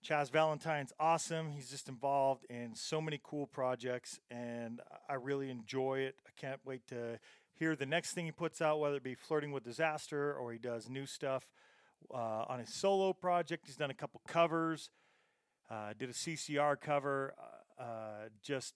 Chaz 0.02 0.32
Valentine's 0.32 0.94
awesome. 0.98 1.52
He's 1.52 1.70
just 1.70 1.90
involved 1.90 2.46
in 2.50 2.74
so 2.74 3.02
many 3.02 3.20
cool 3.22 3.48
projects, 3.48 4.18
and 4.32 4.80
I 5.10 5.16
really 5.16 5.50
enjoy 5.50 6.00
it. 6.00 6.16
I 6.26 6.30
can't 6.40 6.62
wait 6.64 6.88
to 6.88 7.20
hear 7.52 7.76
the 7.76 7.86
next 7.86 8.14
thing 8.14 8.24
he 8.24 8.32
puts 8.32 8.62
out, 8.62 8.80
whether 8.80 8.96
it 8.96 9.04
be 9.04 9.14
Flirting 9.14 9.52
with 9.52 9.66
Disaster 9.66 10.34
or 10.34 10.54
he 10.54 10.58
does 10.58 10.90
new 10.90 11.06
stuff 11.06 11.50
uh, 12.14 12.46
on 12.48 12.60
his 12.60 12.74
solo 12.74 13.12
project. 13.12 13.66
He's 13.66 13.76
done 13.76 13.92
a 13.92 13.94
couple 13.94 14.22
covers, 14.26 14.90
uh, 15.70 15.92
did 16.00 16.10
a 16.10 16.14
CCR 16.14 16.80
cover, 16.80 17.34
uh, 17.78 17.84
uh, 17.84 18.30
just 18.42 18.74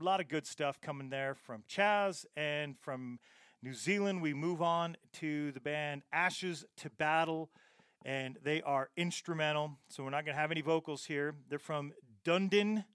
a 0.00 0.04
lot 0.04 0.22
of 0.22 0.28
good 0.28 0.46
stuff 0.46 0.80
coming 0.80 1.10
there 1.10 1.34
from 1.34 1.64
Chaz 1.68 2.24
and 2.34 2.78
from 2.78 3.18
New 3.62 3.74
Zealand. 3.74 4.22
We 4.22 4.32
move 4.32 4.62
on 4.62 4.96
to 5.20 5.52
the 5.52 5.60
band 5.60 6.00
Ashes 6.14 6.64
to 6.78 6.88
Battle, 6.88 7.50
and 8.08 8.38
they 8.42 8.62
are 8.62 8.88
instrumental. 8.96 9.72
So 9.88 10.02
we're 10.02 10.08
not 10.08 10.24
going 10.24 10.34
to 10.34 10.40
have 10.40 10.50
any 10.50 10.62
vocals 10.62 11.04
here. 11.04 11.34
They're 11.50 11.58
from 11.58 11.92
Dundon, 12.24 12.86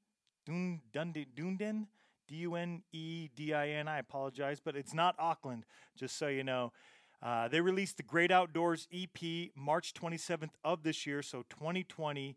Dun, 0.44 0.82
Dundon, 0.92 1.28
Dunedin, 1.36 1.88
D 2.28 2.36
U 2.38 2.56
N 2.56 2.82
E 2.92 3.30
D 3.36 3.54
I 3.54 3.70
N. 3.70 3.88
I 3.88 4.00
apologize, 4.00 4.60
but 4.60 4.76
it's 4.76 4.94
not 4.94 5.14
Auckland, 5.20 5.66
just 5.96 6.18
so 6.18 6.28
you 6.30 6.44
know. 6.44 6.74
Uh, 7.22 7.48
they 7.48 7.62
released 7.62 7.98
the 7.98 8.04
Great 8.04 8.32
Outdoors 8.32 8.88
EP 8.92 9.52
March 9.56 9.94
27th 9.94 10.50
of 10.64 10.82
this 10.82 11.06
year, 11.06 11.22
so 11.22 11.44
2020 11.48 12.36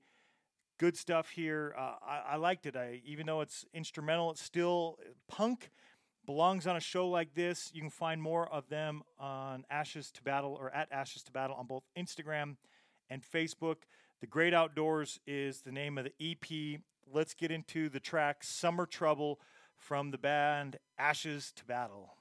good 0.79 0.99
stuff 0.99 1.31
here. 1.31 1.75
Uh, 1.79 1.95
I, 2.07 2.23
I 2.33 2.37
liked 2.37 2.67
it. 2.67 2.77
I, 2.77 3.01
even 3.07 3.25
though 3.25 3.41
it's 3.41 3.65
instrumental, 3.73 4.33
it's 4.33 4.43
still 4.43 4.99
punk. 5.29 5.71
Belongs 6.27 6.67
on 6.67 6.75
a 6.75 6.81
show 6.81 7.09
like 7.09 7.35
this. 7.35 7.71
You 7.73 7.81
can 7.81 7.91
find 7.91 8.21
more 8.21 8.53
of 8.53 8.69
them 8.69 9.03
on 9.17 9.65
Ashes 9.71 10.11
to 10.11 10.23
Battle 10.25 10.57
or 10.61 10.75
at 10.75 10.91
Ashes 10.91 11.23
to 11.23 11.33
Battle 11.33 11.55
on 11.55 11.67
both 11.67 11.85
Instagram 11.97 12.57
and 13.09 13.23
Facebook. 13.23 13.77
The 14.21 14.27
Great 14.27 14.53
Outdoors 14.53 15.21
is 15.25 15.61
the 15.61 15.71
name 15.71 15.99
of 15.99 16.05
the 16.05 16.13
EP. 16.21 16.81
Let's 17.13 17.33
get 17.33 17.53
into 17.53 17.89
the 17.89 18.01
track 18.01 18.43
Summer 18.43 18.87
Trouble 18.87 19.39
from 19.77 20.11
the 20.11 20.19
band 20.19 20.79
Ashes 20.99 21.53
to 21.55 21.65
Battle. 21.65 22.16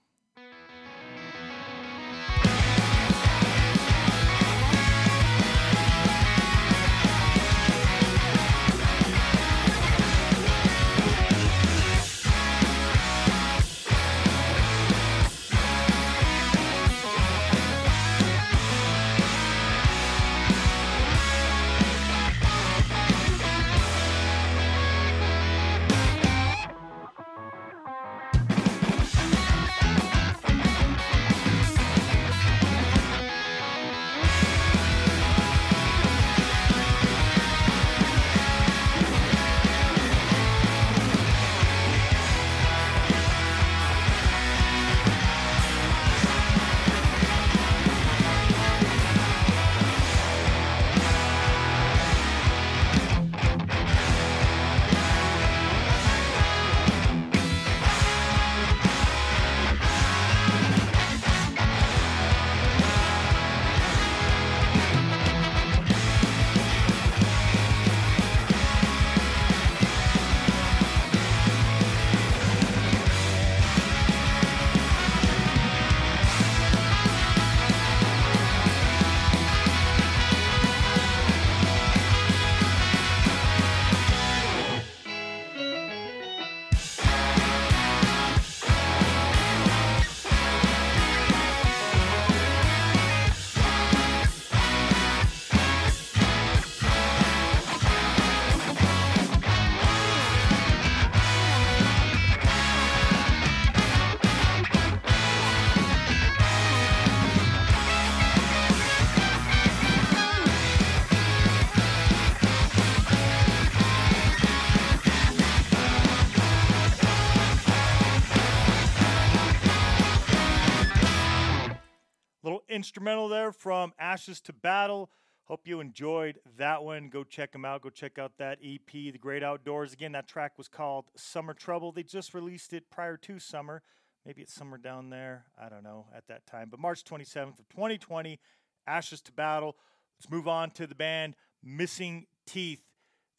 Instrumental 122.95 123.27
there 123.27 123.51
from 123.51 123.91
Ashes 123.99 124.39
to 124.39 124.53
Battle. 124.53 125.09
Hope 125.49 125.67
you 125.67 125.81
enjoyed 125.81 126.39
that 126.57 126.81
one. 126.81 127.09
Go 127.09 127.25
check 127.25 127.51
them 127.51 127.65
out. 127.65 127.81
Go 127.81 127.89
check 127.89 128.17
out 128.17 128.31
that 128.37 128.57
EP, 128.63 128.89
The 128.89 129.17
Great 129.19 129.43
Outdoors. 129.43 129.91
Again, 129.91 130.13
that 130.13 130.29
track 130.29 130.53
was 130.57 130.69
called 130.69 131.03
Summer 131.17 131.53
Trouble. 131.53 131.91
They 131.91 132.03
just 132.03 132.33
released 132.33 132.71
it 132.71 132.89
prior 132.89 133.17
to 133.17 133.37
summer. 133.37 133.81
Maybe 134.25 134.43
it's 134.43 134.53
summer 134.53 134.77
down 134.77 135.09
there. 135.09 135.43
I 135.61 135.67
don't 135.67 135.83
know 135.83 136.05
at 136.15 136.25
that 136.29 136.45
time. 136.45 136.69
But 136.71 136.79
March 136.79 137.03
27th 137.03 137.59
of 137.59 137.67
2020, 137.67 138.39
Ashes 138.87 139.19
to 139.23 139.33
Battle. 139.33 139.75
Let's 140.17 140.31
move 140.31 140.47
on 140.47 140.71
to 140.71 140.87
the 140.87 140.95
band 140.95 141.35
Missing 141.61 142.27
Teeth. 142.47 142.85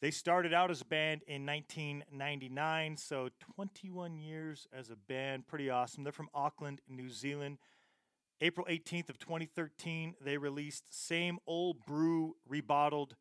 They 0.01 0.11
started 0.11 0.53
out 0.53 0.69
as 0.69 0.81
a 0.81 0.85
band 0.85 1.23
in 1.25 1.47
1999, 1.47 2.97
so 2.97 3.29
21 3.55 4.19
years 4.19 4.67
as 4.71 4.91
a 4.91 4.95
band. 4.95 5.47
Pretty 5.47 5.71
awesome. 5.71 6.03
They're 6.03 6.13
from 6.13 6.29
Auckland, 6.35 6.79
New 6.87 7.09
Zealand. 7.09 7.57
April 8.39 8.67
18th 8.69 9.09
of 9.09 9.17
2013, 9.17 10.13
they 10.21 10.37
released 10.37 10.83
Same 10.91 11.39
Old 11.47 11.83
Brew 11.87 12.35
Rebottled. 12.47 13.13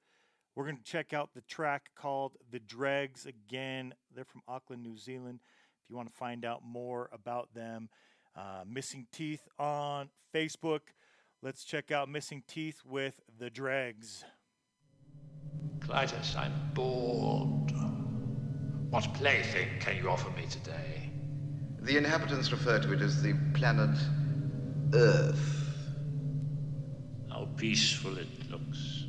We're 0.54 0.64
going 0.64 0.76
to 0.76 0.84
check 0.84 1.14
out 1.14 1.30
the 1.34 1.40
track 1.42 1.90
called 1.96 2.36
The 2.50 2.58
Dregs 2.58 3.24
again. 3.24 3.94
They're 4.14 4.26
from 4.26 4.42
Auckland, 4.46 4.82
New 4.82 4.98
Zealand. 4.98 5.40
If 5.82 5.90
you 5.90 5.96
want 5.96 6.10
to 6.10 6.14
find 6.14 6.44
out 6.44 6.60
more 6.66 7.08
about 7.12 7.54
them, 7.54 7.88
uh, 8.36 8.64
Missing 8.66 9.06
Teeth 9.10 9.48
on 9.58 10.10
Facebook. 10.34 10.80
Let's 11.42 11.64
check 11.64 11.90
out 11.90 12.10
Missing 12.10 12.42
Teeth 12.46 12.82
with 12.84 13.18
The 13.38 13.48
Dregs. 13.48 14.22
Clytus, 15.78 16.36
I'm 16.36 16.52
bored. 16.74 17.72
What 18.90 19.14
plaything 19.14 19.68
can 19.80 19.96
you 19.96 20.10
offer 20.10 20.30
me 20.30 20.46
today? 20.50 21.10
The 21.80 21.96
inhabitants 21.96 22.52
refer 22.52 22.80
to 22.80 22.92
it 22.92 23.00
as 23.00 23.22
the 23.22 23.34
planet 23.54 23.96
Earth. 24.94 25.68
How 27.30 27.48
peaceful 27.56 28.18
it 28.18 28.28
looks. 28.50 29.04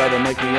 Try 0.00 0.08
to 0.08 0.18
make 0.24 0.42
me 0.42 0.49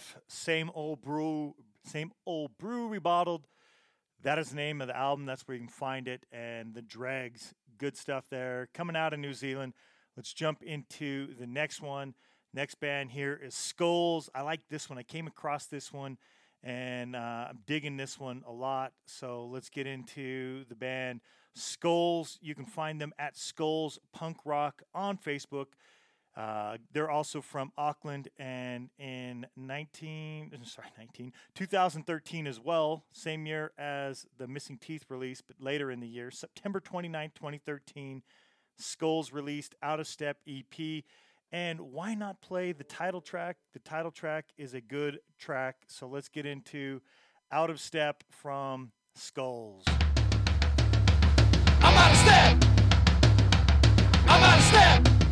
stuff. 0.00 0.22
Same 0.28 0.70
old 0.74 1.02
brew, 1.02 1.54
same 1.84 2.12
old 2.26 2.56
brew 2.58 2.88
rebottled. 2.88 3.44
That 4.22 4.38
is 4.38 4.50
the 4.50 4.56
name 4.56 4.80
of 4.80 4.88
the 4.88 4.96
album. 4.96 5.26
That's 5.26 5.46
where 5.46 5.54
you 5.54 5.60
can 5.60 5.68
find 5.68 6.06
it. 6.06 6.26
And 6.30 6.74
the 6.74 6.82
dregs, 6.82 7.54
good 7.78 7.96
stuff 7.96 8.24
there. 8.30 8.68
Coming 8.74 8.96
out 8.96 9.12
of 9.12 9.20
New 9.20 9.32
Zealand. 9.32 9.72
Let's 10.16 10.32
jump 10.34 10.62
into 10.62 11.34
the 11.38 11.46
next 11.46 11.80
one. 11.80 12.14
Next 12.52 12.80
band 12.80 13.12
here 13.12 13.40
is 13.42 13.54
Skulls. 13.54 14.28
I 14.34 14.42
like 14.42 14.60
this 14.68 14.90
one. 14.90 14.98
I 14.98 15.04
came 15.04 15.26
across 15.26 15.66
this 15.66 15.92
one 15.92 16.18
and 16.62 17.16
uh, 17.16 17.46
I'm 17.50 17.60
digging 17.66 17.96
this 17.96 18.18
one 18.18 18.42
a 18.46 18.52
lot. 18.52 18.92
So 19.06 19.46
let's 19.46 19.70
get 19.70 19.86
into 19.86 20.64
the 20.68 20.74
band 20.74 21.20
Skulls. 21.54 22.38
You 22.42 22.54
can 22.54 22.66
find 22.66 23.00
them 23.00 23.12
at 23.18 23.36
Skulls 23.36 23.98
Punk 24.12 24.38
Rock 24.44 24.82
on 24.94 25.16
Facebook. 25.16 25.66
Uh, 26.36 26.76
they're 26.92 27.10
also 27.10 27.40
from 27.40 27.72
Auckland 27.76 28.28
and 28.38 28.88
in 28.98 29.46
19 29.56 30.52
sorry 30.64 30.88
19 30.96 31.32
2013 31.56 32.46
as 32.46 32.60
well 32.60 33.04
same 33.12 33.46
year 33.46 33.72
as 33.76 34.26
the 34.38 34.46
missing 34.46 34.78
teeth 34.78 35.04
release 35.08 35.40
but 35.40 35.56
later 35.60 35.90
in 35.90 35.98
the 35.98 36.06
year 36.06 36.30
september 36.30 36.78
29 36.78 37.32
2013 37.34 38.22
skulls 38.78 39.32
released 39.32 39.74
out 39.82 39.98
of 39.98 40.06
step 40.06 40.38
ep 40.46 41.02
and 41.50 41.80
why 41.80 42.14
not 42.14 42.40
play 42.40 42.70
the 42.70 42.84
title 42.84 43.20
track 43.20 43.56
the 43.72 43.80
title 43.80 44.12
track 44.12 44.46
is 44.56 44.72
a 44.72 44.80
good 44.80 45.18
track 45.36 45.78
so 45.88 46.06
let's 46.06 46.28
get 46.28 46.46
into 46.46 47.00
out 47.50 47.70
of 47.70 47.80
step 47.80 48.22
from 48.30 48.92
skulls 49.16 49.84
I'm 51.82 51.96
out 51.96 52.10
of 52.12 52.16
step. 52.18 52.64
I'm 54.28 54.42
out 54.42 54.58
of 54.58 54.64
step. 54.64 55.29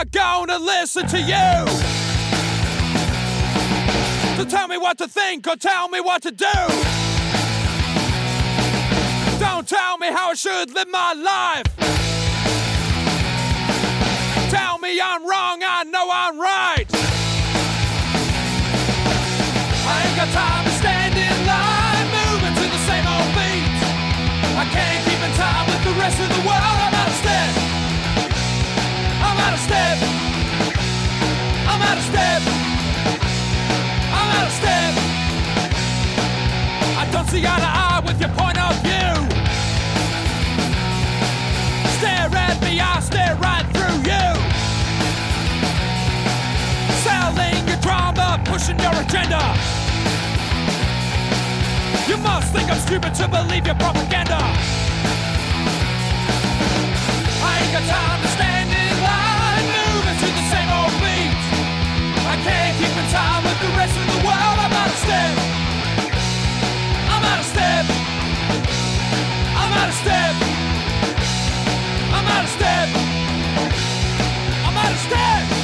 Not 0.00 0.12
gonna 0.12 0.58
listen 0.58 1.06
to 1.06 1.18
you. 1.20 1.66
To 4.42 4.50
tell 4.50 4.66
me 4.66 4.78
what 4.78 4.96
to 4.96 5.06
think 5.06 5.46
or 5.46 5.56
tell 5.56 5.88
me 5.90 6.00
what 6.00 6.22
to 6.22 6.30
do. 6.30 6.46
Don't 9.38 9.68
tell 9.68 9.98
me 9.98 10.06
how 10.06 10.30
I 10.30 10.34
should 10.34 10.72
live 10.72 10.88
my 10.88 11.12
life. 11.12 11.79
Step. 32.10 32.42
I'm 34.18 34.28
out 34.36 34.46
of 34.48 34.54
step. 34.60 34.92
I 37.00 37.04
don't 37.12 37.28
see 37.30 37.42
eye 37.46 37.60
to 37.66 37.70
eye 37.84 38.02
with 38.06 38.18
your 38.20 38.32
point 38.40 38.58
of 38.58 38.74
view. 38.86 39.12
Stare 41.98 42.30
at 42.46 42.56
me, 42.64 42.72
I 42.80 42.98
stare 43.00 43.34
right 43.46 43.66
through 43.74 43.98
you. 44.10 44.26
Selling 47.06 47.62
your 47.70 47.80
drama, 47.86 48.40
pushing 48.50 48.78
your 48.84 48.94
agenda. 49.04 49.42
You 52.10 52.16
must 52.18 52.52
think 52.52 52.66
I'm 52.72 52.80
stupid 52.88 53.14
to 53.20 53.28
believe 53.28 53.66
your 53.66 53.78
propaganda. 53.84 54.40
I 57.48 57.52
ain't 57.60 57.72
got 57.72 57.84
time 57.86 58.22
to 58.22 58.28
stand 58.36 58.59
I 62.80 62.82
can't 62.82 62.94
keep 62.94 63.04
in 63.04 63.10
time 63.12 63.44
with 63.44 63.60
the 63.60 63.68
rest 63.76 63.94
of 63.94 64.06
the 64.06 64.24
world. 64.24 64.58
I'm 64.58 64.72
out 64.72 64.88
of 64.88 64.96
step. 64.96 65.36
I'm 67.12 67.24
out 67.24 67.38
of 67.40 67.44
step. 67.44 67.84
I'm 69.60 69.72
out 69.72 69.88
of 69.88 69.94
step. 69.94 70.34
I'm 72.16 72.26
out 72.26 72.44
of 72.44 72.50
step. 72.50 72.88
I'm 74.64 74.76
out 74.76 74.92
of 74.92 74.98
step. 74.98 75.59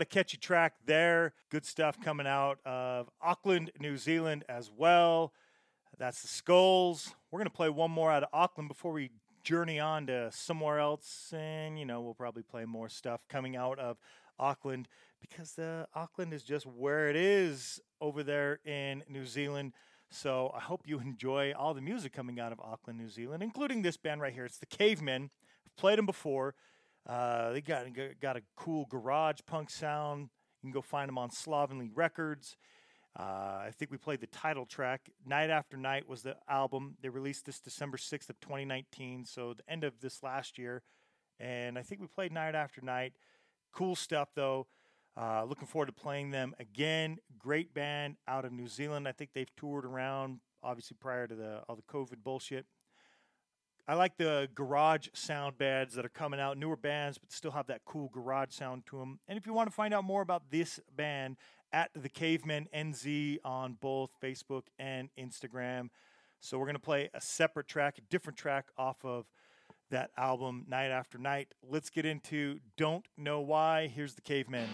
What 0.00 0.06
a 0.06 0.14
catchy 0.14 0.38
track 0.38 0.76
there. 0.86 1.34
Good 1.50 1.66
stuff 1.66 2.00
coming 2.00 2.26
out 2.26 2.58
of 2.64 3.10
Auckland, 3.20 3.70
New 3.78 3.98
Zealand 3.98 4.44
as 4.48 4.70
well. 4.74 5.34
That's 5.98 6.22
the 6.22 6.28
Skulls. 6.28 7.14
We're 7.30 7.38
going 7.38 7.50
to 7.50 7.54
play 7.54 7.68
one 7.68 7.90
more 7.90 8.10
out 8.10 8.22
of 8.22 8.30
Auckland 8.32 8.68
before 8.68 8.92
we 8.92 9.10
journey 9.44 9.78
on 9.78 10.06
to 10.06 10.30
somewhere 10.32 10.78
else. 10.78 11.34
And, 11.36 11.78
you 11.78 11.84
know, 11.84 12.00
we'll 12.00 12.14
probably 12.14 12.42
play 12.42 12.64
more 12.64 12.88
stuff 12.88 13.20
coming 13.28 13.56
out 13.56 13.78
of 13.78 13.98
Auckland 14.38 14.88
because 15.20 15.58
uh, 15.58 15.84
Auckland 15.94 16.32
is 16.32 16.44
just 16.44 16.64
where 16.64 17.10
it 17.10 17.16
is 17.16 17.78
over 18.00 18.22
there 18.22 18.60
in 18.64 19.04
New 19.06 19.26
Zealand. 19.26 19.74
So 20.08 20.50
I 20.56 20.60
hope 20.60 20.80
you 20.86 20.98
enjoy 20.98 21.52
all 21.52 21.74
the 21.74 21.82
music 21.82 22.14
coming 22.14 22.40
out 22.40 22.52
of 22.52 22.60
Auckland, 22.60 22.98
New 22.98 23.10
Zealand, 23.10 23.42
including 23.42 23.82
this 23.82 23.98
band 23.98 24.22
right 24.22 24.32
here. 24.32 24.46
It's 24.46 24.56
the 24.56 24.64
Cavemen. 24.64 25.28
I've 25.66 25.76
played 25.76 25.98
them 25.98 26.06
before. 26.06 26.54
Uh, 27.08 27.52
they 27.52 27.60
got 27.60 27.86
got 28.20 28.36
a 28.36 28.42
cool 28.56 28.86
garage 28.86 29.40
punk 29.46 29.70
sound. 29.70 30.30
You 30.62 30.68
can 30.68 30.72
go 30.72 30.82
find 30.82 31.08
them 31.08 31.18
on 31.18 31.30
Slovenly 31.30 31.90
Records. 31.94 32.56
Uh, 33.18 33.22
I 33.22 33.70
think 33.76 33.90
we 33.90 33.96
played 33.96 34.20
the 34.20 34.28
title 34.28 34.66
track. 34.66 35.10
Night 35.26 35.50
After 35.50 35.76
Night 35.76 36.08
was 36.08 36.22
the 36.22 36.36
album. 36.48 36.96
They 37.02 37.08
released 37.08 37.44
this 37.44 37.58
December 37.58 37.96
6th 37.96 38.30
of 38.30 38.38
2019, 38.40 39.24
so 39.24 39.54
the 39.54 39.68
end 39.68 39.82
of 39.82 40.00
this 40.00 40.22
last 40.22 40.58
year. 40.58 40.82
And 41.40 41.76
I 41.76 41.82
think 41.82 42.00
we 42.00 42.06
played 42.06 42.32
Night 42.32 42.54
After 42.54 42.80
Night. 42.82 43.14
Cool 43.72 43.96
stuff, 43.96 44.28
though. 44.34 44.68
Uh, 45.16 45.44
looking 45.44 45.66
forward 45.66 45.86
to 45.86 45.92
playing 45.92 46.30
them 46.30 46.54
again. 46.60 47.18
Great 47.36 47.74
band 47.74 48.16
out 48.28 48.44
of 48.44 48.52
New 48.52 48.68
Zealand. 48.68 49.08
I 49.08 49.12
think 49.12 49.30
they've 49.34 49.54
toured 49.56 49.84
around, 49.84 50.38
obviously, 50.62 50.96
prior 51.00 51.26
to 51.26 51.34
the 51.34 51.62
all 51.68 51.74
the 51.74 51.82
COVID 51.82 52.22
bullshit. 52.22 52.66
I 53.88 53.94
like 53.94 54.16
the 54.16 54.48
garage 54.54 55.08
sound 55.14 55.58
bands 55.58 55.94
that 55.94 56.04
are 56.04 56.10
coming 56.10 56.38
out, 56.38 56.56
newer 56.56 56.76
bands, 56.76 57.18
but 57.18 57.32
still 57.32 57.50
have 57.50 57.66
that 57.66 57.80
cool 57.84 58.08
garage 58.12 58.52
sound 58.52 58.86
to 58.86 58.98
them. 58.98 59.18
And 59.26 59.36
if 59.36 59.46
you 59.46 59.52
want 59.52 59.68
to 59.68 59.74
find 59.74 59.92
out 59.92 60.04
more 60.04 60.22
about 60.22 60.50
this 60.50 60.78
band, 60.94 61.36
at 61.72 61.90
the 61.94 62.08
Cavemen 62.08 62.68
NZ 62.74 63.38
on 63.44 63.76
both 63.80 64.10
Facebook 64.22 64.64
and 64.78 65.08
Instagram. 65.18 65.90
So 66.40 66.58
we're 66.58 66.66
gonna 66.66 66.78
play 66.78 67.10
a 67.14 67.20
separate 67.20 67.68
track, 67.68 67.98
a 67.98 68.02
different 68.02 68.38
track 68.38 68.66
off 68.76 69.04
of 69.04 69.26
that 69.90 70.10
album, 70.16 70.64
Night 70.68 70.90
After 70.90 71.18
Night. 71.18 71.54
Let's 71.68 71.90
get 71.90 72.04
into 72.04 72.60
Don't 72.76 73.06
Know 73.16 73.40
Why. 73.40 73.88
Here's 73.88 74.14
the 74.14 74.22
Cavemen. 74.22 74.68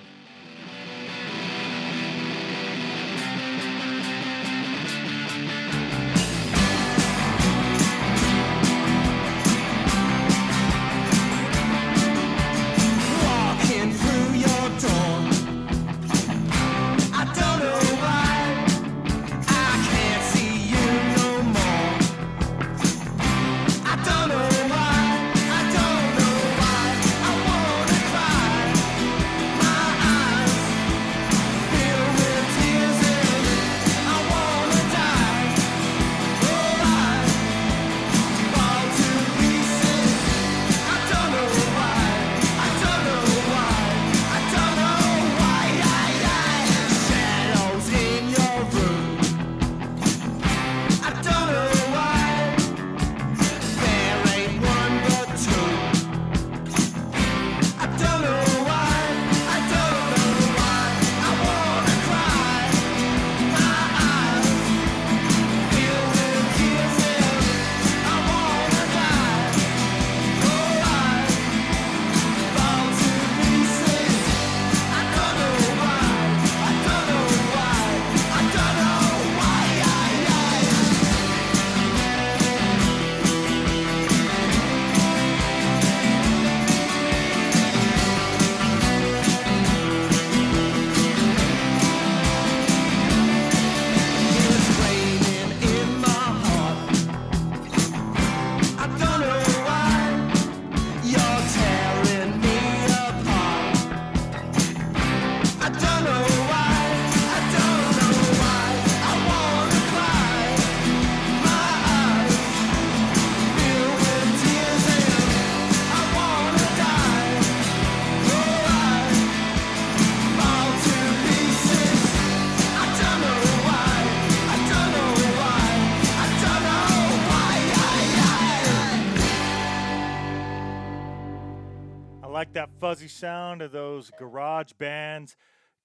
Fuzzy 132.86 133.08
sound 133.08 133.62
of 133.62 133.72
those 133.72 134.12
garage 134.16 134.70
bands. 134.74 135.36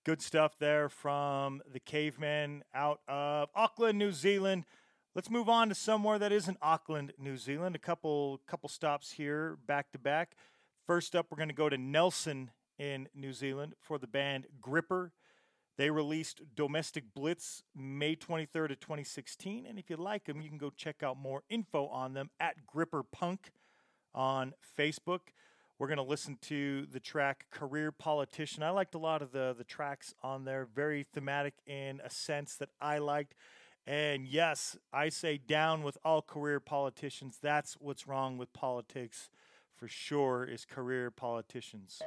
Good 0.06 0.22
stuff 0.22 0.60
there 0.60 0.88
from 0.88 1.64
the 1.74 1.80
Cavemen 1.80 2.64
out 2.76 3.00
of 3.08 3.50
Auckland, 3.56 3.98
New 3.98 4.12
Zealand. 4.12 4.66
Let's 5.16 5.32
move 5.32 5.50
on 5.50 5.70
to 5.70 5.74
somewhere 5.74 6.20
that 6.20 6.32
isn't 6.32 6.60
Auckland, 6.62 7.14
New 7.18 7.38
Zealand. 7.38 7.76
A 7.76 7.80
couple 7.80 8.40
couple 8.46 8.70
stops 8.70 9.14
here 9.14 9.58
back 9.66 9.92
to 9.94 9.98
back. 9.98 10.36
First 10.86 11.16
up, 11.16 11.26
we're 11.32 11.38
going 11.38 11.50
to 11.50 11.56
go 11.56 11.70
to 11.70 11.78
Nelson 11.78 12.52
in 12.78 13.10
New 13.16 13.34
Zealand 13.34 13.74
for 13.80 13.98
the 13.98 14.06
band 14.06 14.46
Gripper. 14.62 15.12
They 15.80 15.90
released 15.90 16.42
Domestic 16.56 17.16
Blitz 17.16 17.64
May 17.76 18.16
23rd 18.16 18.74
of 18.74 18.80
2016. 18.80 19.66
And 19.68 19.80
if 19.80 19.90
you 19.90 19.98
like 19.98 20.26
them, 20.26 20.40
you 20.40 20.50
can 20.50 20.60
go 20.60 20.70
check 20.70 21.02
out 21.02 21.18
more 21.18 21.42
info 21.50 21.88
on 21.88 22.14
them 22.14 22.30
at 22.40 22.68
Gripper 22.68 23.02
Punk 23.02 23.54
on 24.14 24.54
Facebook. 24.78 25.22
We're 25.82 25.88
going 25.88 25.98
to 25.98 26.04
listen 26.04 26.38
to 26.44 26.86
the 26.92 27.00
track 27.00 27.48
Career 27.50 27.92
Politician. 27.92 28.62
I 28.62 28.70
liked 28.70 28.94
a 28.94 29.00
lot 29.00 29.24
of 29.24 29.32
the, 29.32 29.56
the 29.58 29.64
tracks 29.64 30.14
on 30.22 30.46
there, 30.46 30.68
very 30.76 31.08
thematic 31.12 31.56
in 31.66 32.00
a 32.06 32.10
sense 32.12 32.56
that 32.58 32.70
I 32.80 33.00
liked. 33.00 33.34
And 33.88 34.28
yes, 34.28 34.78
I 34.94 35.10
say 35.10 35.40
down 35.40 35.82
with 35.82 35.98
all 36.06 36.22
career 36.22 36.60
politicians. 36.60 37.40
That's 37.42 37.78
what's 37.80 38.08
wrong 38.08 38.38
with 38.38 38.54
politics 38.54 39.32
for 39.76 39.88
sure 39.88 40.46
is 40.46 40.66
career 40.66 41.10
politicians. 41.10 42.00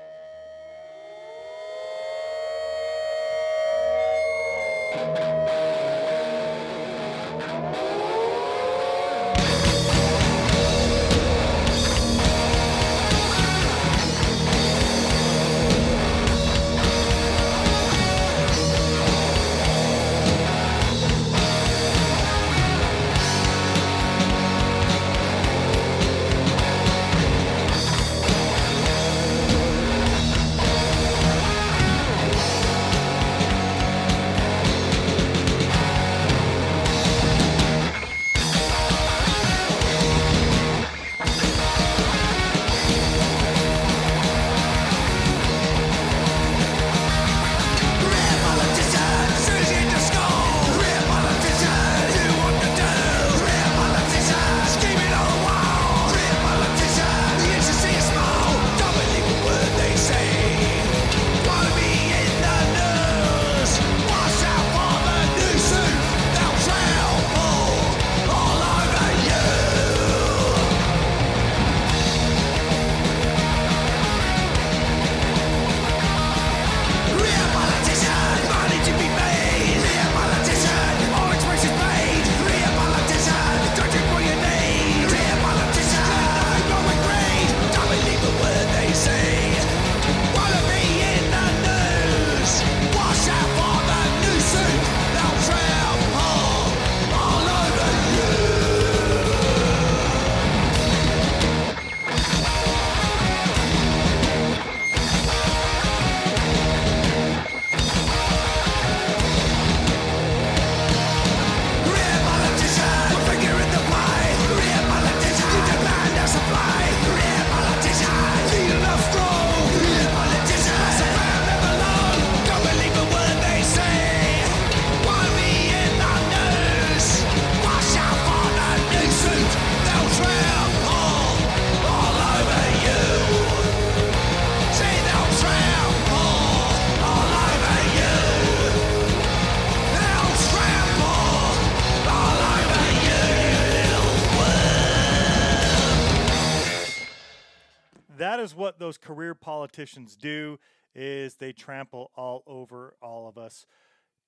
Those 148.85 148.99
career 148.99 149.35
politicians 149.35 150.17
do 150.17 150.59
is 150.95 151.37
they 151.37 151.53
trample 151.53 152.11
all 152.15 152.43
over 152.47 152.95
all 153.03 153.27
of 153.27 153.39
us. 153.39 153.67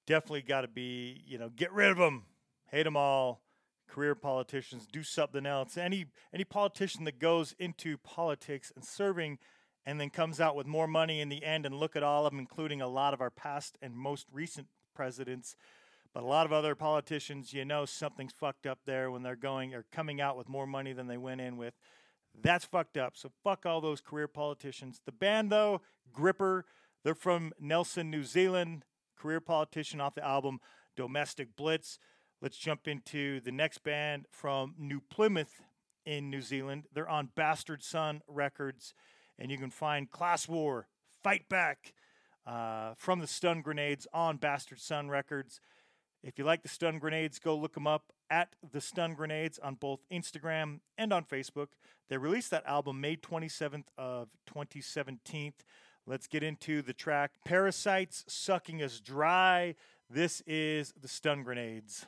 Definitely 0.06 0.42
got 0.42 0.62
to 0.62 0.68
be 0.68 1.22
you 1.26 1.38
know 1.38 1.50
get 1.50 1.72
rid 1.72 1.90
of 1.90 1.98
them 1.98 2.24
hate 2.70 2.84
them 2.84 2.96
all. 2.96 3.42
Career 3.88 4.16
politicians 4.16 4.86
do 4.90 5.02
something 5.02 5.46
else. 5.46 5.76
Any 5.76 6.06
any 6.32 6.44
politician 6.44 7.04
that 7.04 7.18
goes 7.18 7.54
into 7.58 7.96
politics 7.98 8.72
and 8.74 8.84
serving 8.84 9.38
and 9.84 10.00
then 10.00 10.10
comes 10.10 10.40
out 10.40 10.56
with 10.56 10.66
more 10.66 10.88
money 10.88 11.20
in 11.20 11.28
the 11.28 11.44
end 11.44 11.64
and 11.64 11.74
look 11.74 11.94
at 11.94 12.02
all 12.02 12.26
of 12.26 12.32
them 12.32 12.40
including 12.40 12.82
a 12.82 12.88
lot 12.88 13.14
of 13.14 13.20
our 13.20 13.30
past 13.30 13.78
and 13.80 13.94
most 13.94 14.26
recent 14.32 14.66
presidents 14.94 15.54
but 16.12 16.24
a 16.24 16.26
lot 16.26 16.46
of 16.46 16.52
other 16.52 16.74
politicians 16.74 17.52
you 17.52 17.64
know 17.64 17.84
something's 17.84 18.32
fucked 18.32 18.66
up 18.66 18.80
there 18.86 19.10
when 19.10 19.22
they're 19.22 19.36
going 19.36 19.74
or 19.74 19.84
coming 19.92 20.20
out 20.20 20.36
with 20.36 20.48
more 20.48 20.66
money 20.66 20.92
than 20.92 21.06
they 21.06 21.18
went 21.18 21.40
in 21.40 21.56
with 21.56 21.74
that's 22.42 22.64
fucked 22.64 22.96
up. 22.96 23.16
So 23.16 23.30
fuck 23.42 23.66
all 23.66 23.80
those 23.80 24.00
career 24.00 24.28
politicians. 24.28 25.00
The 25.04 25.12
band 25.12 25.50
though, 25.50 25.80
Gripper, 26.12 26.64
they're 27.04 27.14
from 27.14 27.52
Nelson, 27.60 28.10
New 28.10 28.24
Zealand. 28.24 28.84
Career 29.16 29.40
politician 29.40 30.00
off 30.00 30.14
the 30.14 30.24
album 30.24 30.60
Domestic 30.96 31.56
Blitz. 31.56 31.98
Let's 32.42 32.58
jump 32.58 32.86
into 32.86 33.40
the 33.40 33.52
next 33.52 33.82
band 33.82 34.26
from 34.30 34.74
New 34.78 35.00
Plymouth 35.00 35.62
in 36.04 36.30
New 36.30 36.42
Zealand. 36.42 36.84
They're 36.92 37.08
on 37.08 37.30
Bastard 37.34 37.82
Son 37.82 38.22
Records, 38.28 38.94
and 39.38 39.50
you 39.50 39.56
can 39.56 39.70
find 39.70 40.10
Class 40.10 40.46
War, 40.46 40.86
Fight 41.22 41.48
Back 41.48 41.94
uh, 42.46 42.92
from 42.96 43.20
the 43.20 43.26
Stun 43.26 43.62
Grenades 43.62 44.06
on 44.12 44.36
Bastard 44.36 44.80
Son 44.80 45.08
Records. 45.08 45.60
If 46.22 46.38
you 46.38 46.44
like 46.44 46.62
the 46.62 46.68
Stun 46.68 46.98
Grenades, 46.98 47.38
go 47.38 47.56
look 47.56 47.74
them 47.74 47.86
up 47.86 48.12
at 48.30 48.54
the 48.72 48.80
Stun 48.80 49.14
Grenades 49.14 49.58
on 49.58 49.74
both 49.74 50.00
Instagram 50.12 50.80
and 50.98 51.12
on 51.12 51.24
Facebook. 51.24 51.68
They 52.08 52.16
released 52.16 52.50
that 52.50 52.64
album 52.66 53.00
May 53.00 53.16
27th 53.16 53.86
of 53.98 54.28
2017. 54.46 55.52
Let's 56.06 56.26
get 56.26 56.42
into 56.42 56.82
the 56.82 56.92
track 56.92 57.32
Parasites 57.44 58.24
Sucking 58.28 58.82
Us 58.82 59.00
Dry. 59.00 59.74
This 60.08 60.40
is 60.46 60.94
the 61.00 61.08
Stun 61.08 61.42
Grenades. 61.42 62.06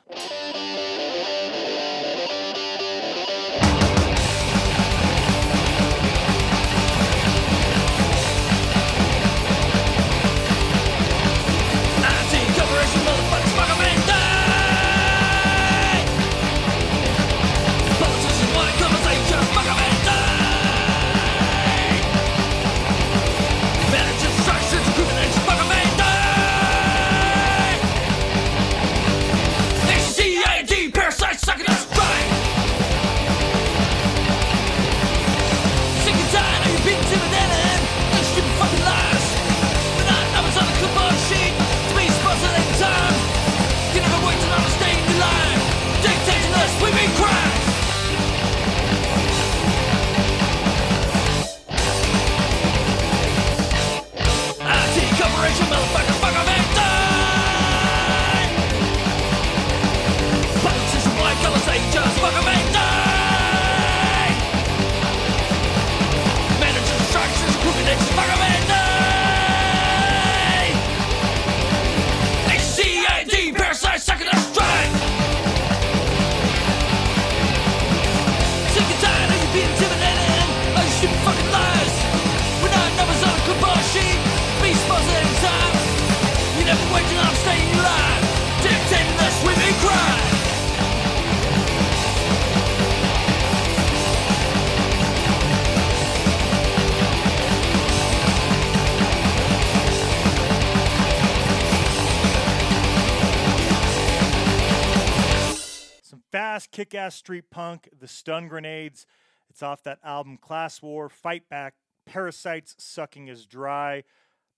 Street 107.17 107.49
punk, 107.49 107.89
the 107.97 108.07
stun 108.07 108.47
grenades. 108.47 109.05
It's 109.49 109.63
off 109.63 109.83
that 109.83 109.99
album 110.03 110.37
Class 110.37 110.81
War, 110.81 111.09
Fight 111.09 111.49
Back, 111.49 111.75
Parasites 112.05 112.75
Sucking 112.77 113.27
Is 113.27 113.45
Dry. 113.45 114.03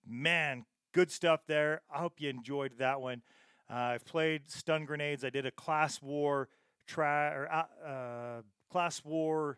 Man, 0.06 0.66
good 0.92 1.12
stuff 1.12 1.42
there. 1.48 1.82
I 1.94 2.00
hope 2.00 2.20
you 2.20 2.30
enjoyed 2.30 2.74
that 2.78 3.02
one. 3.02 3.22
Uh, 3.70 3.76
I've 3.76 4.06
played 4.06 4.50
stun 4.50 4.86
grenades. 4.86 5.24
I 5.24 5.30
did 5.30 5.46
a 5.46 5.52
Class 5.52 6.02
War 6.02 6.50
try 6.88 7.28
or 7.30 7.50
uh, 7.52 7.88
uh, 7.88 8.42
Class 8.70 9.04
War 9.06 9.58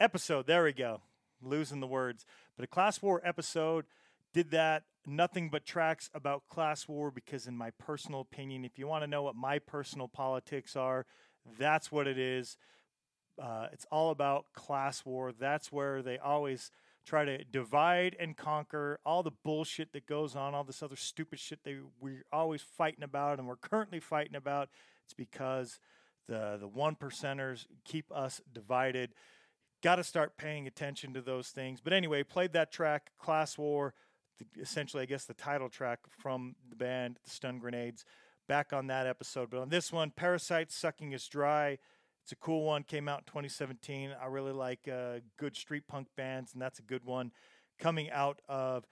episode. 0.00 0.46
There 0.46 0.64
we 0.64 0.72
go. 0.72 1.02
Losing 1.40 1.80
the 1.80 1.86
words. 1.86 2.24
But 2.56 2.64
a 2.64 2.68
Class 2.68 3.00
War 3.00 3.20
episode 3.24 3.84
did 4.32 4.50
that 4.50 4.84
nothing 5.06 5.50
but 5.50 5.64
tracks 5.64 6.10
about 6.14 6.48
class 6.48 6.86
war 6.86 7.10
because 7.10 7.46
in 7.46 7.56
my 7.56 7.70
personal 7.70 8.20
opinion 8.20 8.64
if 8.64 8.78
you 8.78 8.86
want 8.86 9.02
to 9.02 9.08
know 9.08 9.22
what 9.22 9.34
my 9.34 9.58
personal 9.58 10.08
politics 10.08 10.76
are 10.76 11.06
that's 11.58 11.90
what 11.90 12.06
it 12.06 12.18
is. 12.18 12.56
Uh, 13.40 13.68
it's 13.72 13.86
all 13.90 14.10
about 14.10 14.46
class 14.52 15.04
war. 15.04 15.32
That's 15.32 15.72
where 15.72 16.02
they 16.02 16.18
always 16.18 16.70
try 17.04 17.24
to 17.24 17.44
divide 17.44 18.16
and 18.20 18.36
conquer 18.36 19.00
all 19.04 19.22
the 19.22 19.32
bullshit 19.42 19.92
that 19.92 20.06
goes 20.06 20.36
on 20.36 20.54
all 20.54 20.64
this 20.64 20.82
other 20.82 20.94
stupid 20.94 21.38
shit 21.38 21.58
they 21.64 21.78
we're 22.00 22.24
always 22.32 22.62
fighting 22.62 23.02
about 23.02 23.38
and 23.38 23.48
we're 23.48 23.56
currently 23.56 24.00
fighting 24.00 24.36
about. 24.36 24.68
It's 25.04 25.14
because 25.14 25.80
the 26.28 26.56
the 26.60 26.68
one 26.68 26.94
percenters 26.94 27.66
keep 27.84 28.10
us 28.12 28.40
divided. 28.52 29.14
Got 29.82 29.96
to 29.96 30.04
start 30.04 30.36
paying 30.36 30.68
attention 30.68 31.12
to 31.14 31.20
those 31.20 31.48
things. 31.48 31.80
But 31.80 31.92
anyway, 31.92 32.22
played 32.22 32.52
that 32.52 32.70
track, 32.70 33.10
Class 33.18 33.58
War, 33.58 33.94
the, 34.38 34.60
essentially, 34.60 35.02
I 35.02 35.06
guess, 35.06 35.24
the 35.24 35.34
title 35.34 35.68
track 35.68 35.98
from 36.08 36.54
the 36.70 36.76
band, 36.76 37.18
the 37.24 37.30
Stun 37.30 37.58
Grenades, 37.58 38.04
back 38.48 38.72
on 38.72 38.86
that 38.88 39.06
episode. 39.06 39.50
But 39.50 39.60
on 39.60 39.68
this 39.68 39.92
one, 39.92 40.10
Parasite 40.10 40.70
Sucking 40.70 41.14
Us 41.14 41.26
Dry. 41.28 41.78
It's 42.22 42.32
a 42.32 42.36
cool 42.36 42.64
one, 42.64 42.84
came 42.84 43.08
out 43.08 43.20
in 43.20 43.24
2017. 43.24 44.14
I 44.20 44.26
really 44.26 44.52
like 44.52 44.88
uh, 44.88 45.20
good 45.38 45.56
street 45.56 45.88
punk 45.88 46.08
bands, 46.16 46.52
and 46.52 46.62
that's 46.62 46.78
a 46.78 46.82
good 46.82 47.04
one 47.04 47.32
coming 47.78 48.10
out 48.10 48.40
of 48.48 48.86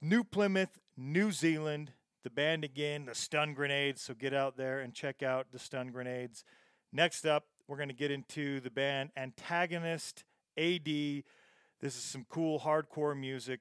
New 0.00 0.22
Plymouth, 0.22 0.78
New 0.96 1.32
Zealand. 1.32 1.92
The 2.22 2.30
band 2.30 2.64
again, 2.64 3.06
the 3.06 3.14
Stun 3.14 3.54
Grenades. 3.54 4.02
So 4.02 4.14
get 4.14 4.34
out 4.34 4.56
there 4.56 4.80
and 4.80 4.94
check 4.94 5.22
out 5.22 5.46
the 5.52 5.58
Stun 5.58 5.88
Grenades. 5.88 6.44
Next 6.92 7.24
up, 7.24 7.46
we're 7.66 7.76
going 7.76 7.88
to 7.88 7.94
get 7.94 8.10
into 8.10 8.60
the 8.60 8.70
band 8.70 9.10
Antagonist 9.16 10.24
AD. 10.58 10.84
This 10.84 11.24
is 11.82 11.94
some 11.94 12.26
cool 12.28 12.60
hardcore 12.60 13.18
music 13.18 13.60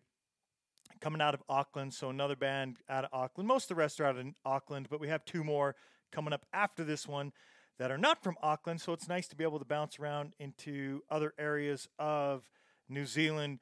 coming 1.00 1.22
out 1.22 1.34
of 1.34 1.44
Auckland. 1.50 1.94
So 1.94 2.10
another 2.10 2.36
band 2.36 2.78
out 2.90 3.06
of 3.06 3.10
Auckland. 3.14 3.48
Most 3.48 3.66
of 3.66 3.70
the 3.70 3.76
rest 3.76 4.00
are 4.00 4.06
out 4.06 4.18
in 4.18 4.36
Auckland, 4.46 4.88
but 4.90 5.00
we 5.00 5.08
have 5.08 5.26
two 5.26 5.44
more 5.44 5.76
coming 6.12 6.34
up 6.34 6.46
after 6.54 6.84
this 6.84 7.08
one 7.08 7.32
that 7.78 7.92
are 7.92 7.98
not 7.98 8.24
from 8.24 8.36
Auckland. 8.42 8.82
So 8.82 8.94
it's 8.94 9.08
nice 9.08 9.28
to 9.30 9.36
be 9.36 9.44
able 9.44 9.60
to 9.60 9.66
bounce 9.66 10.00
around 10.00 10.34
into 10.40 11.02
other 11.10 11.34
areas 11.40 11.88
of 11.98 12.50
New 12.88 13.06
Zealand. 13.06 13.60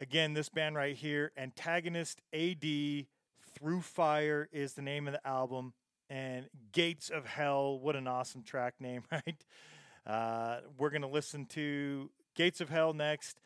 Again, 0.00 0.34
this 0.34 0.48
band 0.48 0.74
right 0.74 0.96
here, 0.96 1.32
Antagonist 1.36 2.20
AD 2.32 2.64
Through 3.54 3.82
Fire 3.82 4.48
is 4.52 4.74
the 4.74 4.82
name 4.82 5.06
of 5.06 5.12
the 5.12 5.26
album. 5.26 5.74
And 6.08 6.48
Gates 6.72 7.08
of 7.08 7.24
Hell, 7.24 7.78
what 7.78 7.96
an 7.96 8.06
awesome 8.06 8.42
track 8.42 8.74
name, 8.80 9.04
right? 9.12 9.44
Uh, 10.06 10.60
we're 10.78 10.90
going 10.90 11.02
to 11.02 11.08
listen 11.08 11.46
to 11.46 12.10
Gates 12.34 12.60
of 12.60 12.68
Hell 12.68 12.92
next. 12.92 13.40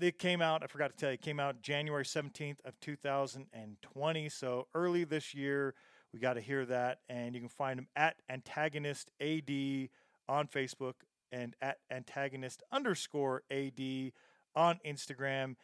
They 0.00 0.12
came 0.12 0.40
out, 0.40 0.62
I 0.62 0.66
forgot 0.66 0.92
to 0.92 0.96
tell 0.96 1.10
you, 1.10 1.14
it 1.14 1.20
came 1.20 1.38
out 1.38 1.60
January 1.60 2.04
17th 2.04 2.56
of 2.64 2.80
2020. 2.80 4.28
So 4.30 4.66
early 4.74 5.04
this 5.04 5.34
year, 5.34 5.74
we 6.14 6.18
got 6.18 6.34
to 6.34 6.40
hear 6.40 6.64
that. 6.64 7.00
And 7.10 7.34
you 7.34 7.40
can 7.42 7.50
find 7.50 7.78
them 7.78 7.86
at 7.94 8.16
Antagonist 8.30 9.10
AD 9.20 9.50
on 10.26 10.48
Facebook 10.48 10.94
and 11.30 11.54
at 11.60 11.80
Antagonist 11.90 12.62
underscore 12.72 13.42
AD 13.50 14.12
on 14.56 14.80
Instagram. 14.86 15.56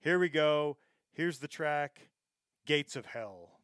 Here 0.00 0.18
we 0.18 0.28
go. 0.28 0.76
Here's 1.12 1.38
the 1.38 1.46
track 1.46 2.08
Gates 2.66 2.96
of 2.96 3.06
Hell. 3.06 3.60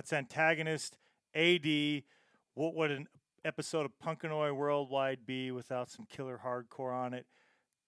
That's 0.00 0.14
antagonist 0.14 0.96
AD. 1.34 2.04
What 2.54 2.74
would 2.74 2.90
an 2.90 3.06
episode 3.44 3.84
of 3.84 3.98
Punk 3.98 4.24
and 4.24 4.32
Oi 4.32 4.50
Worldwide 4.50 5.26
be 5.26 5.50
without 5.50 5.90
some 5.90 6.06
killer 6.08 6.40
hardcore 6.42 6.94
on 6.94 7.12
it? 7.12 7.26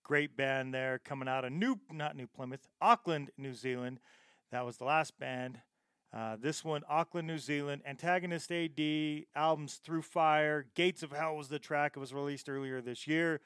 Great 0.03 0.37
band 0.37 0.75
there 0.75 1.01
coming 1.03 1.27
out 1.27 1.47
of 1.47 1.53
New, 1.53 1.81
not 1.91 2.15
New 2.15 2.27
Plymouth, 2.27 2.69
Auckland, 2.83 3.31
New 3.39 3.55
Zealand. 3.55 3.99
That 4.51 4.67
was 4.67 4.77
the 4.77 4.85
last 4.85 5.19
band. 5.19 5.63
Uh, 6.13 6.37
this 6.39 6.63
one, 6.63 6.83
Auckland, 6.87 7.29
New 7.29 7.39
Zealand. 7.39 7.81
Antagonist 7.87 8.53
AD, 8.53 9.25
albums 9.35 9.77
Through 9.83 10.03
Fire, 10.03 10.67
Gates 10.75 11.03
of 11.03 11.13
Hell 11.13 11.37
was 11.37 11.49
the 11.49 11.59
track. 11.59 11.95
It 11.97 12.01
was 12.01 12.13
released 12.13 12.47
earlier 12.47 12.83
this 12.83 13.07
year. 13.07 13.41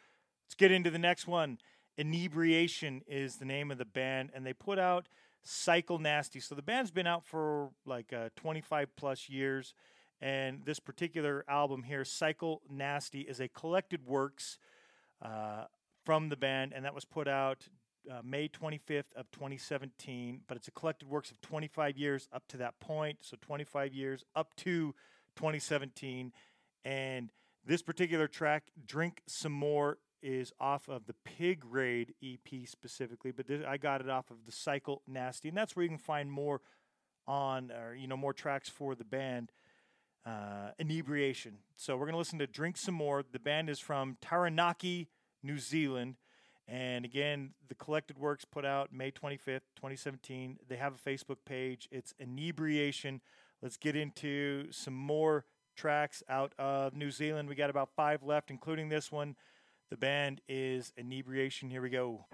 Let's 0.45 0.57
get 0.57 0.73
into 0.73 0.91
the 0.91 0.99
next 0.99 1.29
one. 1.29 1.59
Inebriation 1.97 3.03
is 3.07 3.37
the 3.37 3.45
name 3.45 3.71
of 3.71 3.79
the 3.79 3.85
band, 3.85 4.31
and 4.35 4.45
they 4.45 4.53
put 4.53 4.81
out 4.81 5.07
Cycle 5.47 5.99
Nasty. 5.99 6.41
So 6.41 6.55
the 6.55 6.63
band's 6.63 6.91
been 6.91 7.07
out 7.07 7.25
for 7.25 7.71
like 7.85 8.13
uh, 8.13 8.31
25 8.37 8.89
plus 8.97 9.29
years, 9.29 9.75
and 10.21 10.63
this 10.65 10.81
particular 10.81 11.45
album 11.49 11.85
here, 11.85 12.05
Cycle 12.05 12.63
Nasty, 12.69 13.21
is 13.21 13.41
a 13.41 13.49
collected 13.49 14.05
works 14.05 14.59
uh, 15.23 15.65
from 16.05 16.29
the 16.29 16.37
band, 16.37 16.73
and 16.75 16.85
that 16.85 16.95
was 16.95 17.05
put 17.05 17.29
out 17.29 17.69
uh, 18.11 18.21
May 18.25 18.49
25th 18.49 19.13
of 19.15 19.31
2017. 19.31 20.41
But 20.49 20.57
it's 20.57 20.69
a 20.69 20.73
collected 20.73 21.09
works 21.09 21.31
of 21.31 21.41
25 21.43 21.97
years 21.97 22.29
up 22.33 22.43
to 22.49 22.57
that 22.59 22.81
point, 22.81 23.19
so 23.23 23.37
25 23.41 23.95
years 23.95 24.25
up 24.35 24.55
to 24.57 24.95
2017, 25.37 26.33
and 26.85 27.31
this 27.65 27.83
particular 27.83 28.27
track, 28.27 28.65
"Drink 28.85 29.23
Some 29.27 29.53
More," 29.53 29.99
is 30.23 30.53
off 30.61 30.89
of 30.89 31.07
the 31.07 31.15
Pig 31.25 31.65
Raid 31.65 32.15
EP 32.23 32.67
specifically, 32.67 33.33
but 33.33 33.47
this, 33.47 33.63
I 33.67 33.77
got 33.77 34.01
it 34.01 34.09
off 34.09 34.31
of 34.31 34.47
the 34.47 34.53
Cycle 34.53 35.03
Nasty, 35.07 35.49
and 35.49 35.57
that's 35.57 35.77
where 35.77 35.83
you 35.83 35.89
can 35.89 35.99
find 35.99 36.31
more 36.31 36.61
on, 37.27 37.71
or 37.71 37.95
you 37.95 38.07
know, 38.07 38.17
more 38.17 38.33
tracks 38.33 38.69
for 38.69 38.95
the 38.95 39.05
band. 39.05 39.53
Uh, 40.25 40.73
inebriation. 40.81 41.59
So 41.77 41.97
we're 41.97 42.07
gonna 42.07 42.19
listen 42.19 42.41
to 42.41 42.49
"Drink 42.49 42.77
Some 42.77 42.97
More." 42.97 43.23
The 43.31 43.39
band 43.39 43.71
is 43.71 43.79
from 43.79 44.17
Taranaki, 44.21 45.09
New 45.41 45.61
Zealand, 45.61 46.17
and 46.69 47.05
again, 47.05 47.51
the 47.69 47.77
collected 47.77 48.19
works 48.19 48.45
put 48.45 48.65
out 48.65 48.93
May 48.93 49.13
25th, 49.13 49.63
2017. 49.77 50.59
They 50.69 50.77
have 50.77 50.95
a 50.95 51.09
Facebook 51.11 51.39
page. 51.45 51.89
It's 51.93 52.13
Inebriation. 52.19 53.21
Let's 53.63 53.77
get 53.77 53.95
into 53.95 54.73
some 54.73 54.95
more 54.95 55.45
tracks 55.77 56.23
out 56.29 56.53
of 56.59 56.95
New 56.95 57.11
Zealand. 57.11 57.49
We 57.49 57.55
got 57.55 57.71
about 57.71 57.91
five 57.95 58.23
left, 58.23 58.51
including 58.51 58.89
this 58.89 59.13
one. 59.13 59.37
The 59.89 59.97
band 59.97 60.41
is 60.49 60.93
Inebriation. 60.97 61.71
Here 61.71 61.81
we 61.81 61.91
go. 61.91 62.27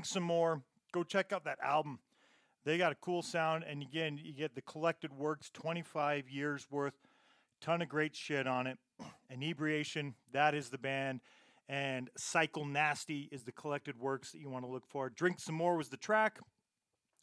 Drink 0.00 0.06
some 0.06 0.22
more. 0.22 0.62
Go 0.92 1.02
check 1.02 1.30
out 1.30 1.44
that 1.44 1.58
album. 1.62 1.98
They 2.64 2.78
got 2.78 2.90
a 2.90 2.94
cool 2.94 3.20
sound, 3.20 3.64
and 3.68 3.82
again, 3.82 4.18
you 4.22 4.32
get 4.32 4.54
the 4.54 4.62
collected 4.62 5.12
works, 5.12 5.50
25 5.50 6.30
years 6.30 6.66
worth, 6.70 6.94
ton 7.60 7.82
of 7.82 7.90
great 7.90 8.16
shit 8.16 8.46
on 8.46 8.66
it. 8.66 8.78
Inebriation, 9.30 10.14
that 10.32 10.54
is 10.54 10.70
the 10.70 10.78
band, 10.78 11.20
and 11.68 12.08
Cycle 12.16 12.64
Nasty 12.64 13.28
is 13.30 13.42
the 13.42 13.52
collected 13.52 13.98
works 14.00 14.32
that 14.32 14.40
you 14.40 14.48
want 14.48 14.64
to 14.64 14.70
look 14.70 14.86
for. 14.86 15.10
Drink 15.10 15.38
some 15.38 15.54
more 15.54 15.76
was 15.76 15.90
the 15.90 15.98
track. 15.98 16.38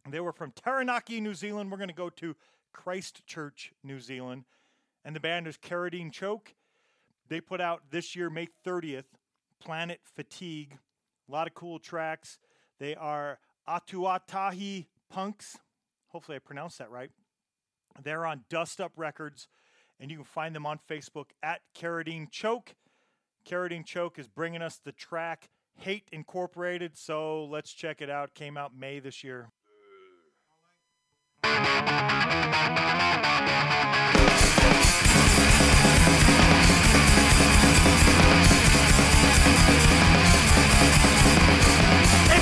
They 0.08 0.20
were 0.20 0.32
from 0.32 0.52
Taranaki, 0.52 1.20
New 1.20 1.34
Zealand. 1.34 1.72
We're 1.72 1.78
going 1.78 1.90
to 1.90 1.96
go 1.96 2.12
to 2.12 2.36
Christchurch, 2.74 3.72
New 3.84 4.00
Zealand, 4.00 4.44
and 5.04 5.16
the 5.16 5.20
band 5.20 5.48
is 5.48 5.58
Carradine 5.58 6.12
Choke. 6.12 6.54
They 7.28 7.42
put 7.42 7.60
out 7.60 7.90
this 7.90 8.16
year, 8.16 8.30
May 8.30 8.50
30th, 8.64 9.06
Planet 9.60 10.00
Fatigue. 10.04 10.78
A 11.28 11.32
lot 11.32 11.48
of 11.48 11.56
cool 11.56 11.80
tracks. 11.80 12.38
They 12.80 12.96
are 12.96 13.40
Atuatahi 13.68 14.86
Punks. 15.10 15.58
Hopefully, 16.10 16.36
I 16.36 16.40
pronounced 16.40 16.78
that 16.80 16.92
right. 16.92 17.12
They're 18.04 18.26
on 18.26 18.46
Dust 18.50 18.80
Up 18.80 18.92
Records, 18.96 19.48
and 20.00 20.12
you 20.12 20.18
can 20.18 20.26
find 20.26 20.56
them 20.56 20.66
on 20.66 20.80
Facebook 20.90 21.32
at 21.42 21.62
Carradine 21.76 22.30
Choke. 22.32 22.76
Carradine 23.48 23.86
Choke 23.86 24.20
is 24.20 24.28
bringing 24.28 24.62
us 24.62 24.80
the 24.84 24.92
track 24.92 25.50
Hate 25.80 26.08
Incorporated, 26.12 26.98
so 26.98 27.46
let's 27.46 27.72
check 27.72 28.02
it 28.02 28.10
out. 28.10 28.34
Came 28.34 28.58
out 28.58 28.76
May 28.76 29.00
this 29.00 29.24
year. 29.24 29.52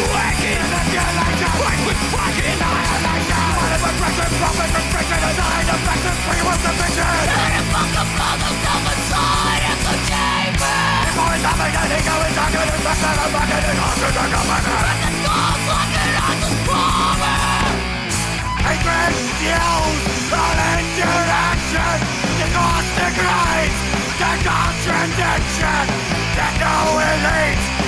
Waking 0.00 0.64
the 0.64 0.80
generation 0.88 1.50
Fight 1.60 1.80
with 1.84 2.00
fucking 2.08 2.56
annihilation 2.56 3.44
What 3.52 3.70
is 3.76 3.84
oppression, 3.84 4.30
profit, 4.40 4.70
restriction 4.72 5.20
And 5.20 5.36
I 5.36 5.60
the 5.68 5.76
fact 5.84 6.02
that 6.08 6.16
free 6.24 6.40
was 6.40 6.58
sufficient 6.64 7.16
Turn 7.28 7.52
and 7.60 7.66
fuck 7.68 7.90
the 7.92 8.04
phone 8.16 8.40
of 8.40 8.54
self-inside 8.64 9.62
And 9.68 9.80
the 9.84 9.96
chamber 10.08 10.80
Before 11.04 11.32
it's 11.36 11.44
happening 11.44 11.76
and 11.76 11.92
ego 12.00 12.14
is 12.16 12.32
talking 12.32 12.64
And 12.64 12.80
fact 12.80 13.00
that 13.04 13.16
I'm 13.20 13.28
back 13.28 13.50
and 13.52 13.64
it 13.68 13.76
all 13.76 13.94
should 14.00 14.16
come 14.16 14.46
back 14.48 14.64
And 15.04 15.16
the 15.20 15.36
the 15.68 16.50
power 16.64 17.36
Hatred, 18.64 19.12
yells, 19.44 20.00
all 20.32 20.56
interaction 20.80 21.96
The 22.40 22.48
cost 22.56 22.88
degrades, 22.96 23.78
contradiction 24.16 25.84
The 26.40 26.48
no 26.56 26.76
elite 27.04 27.79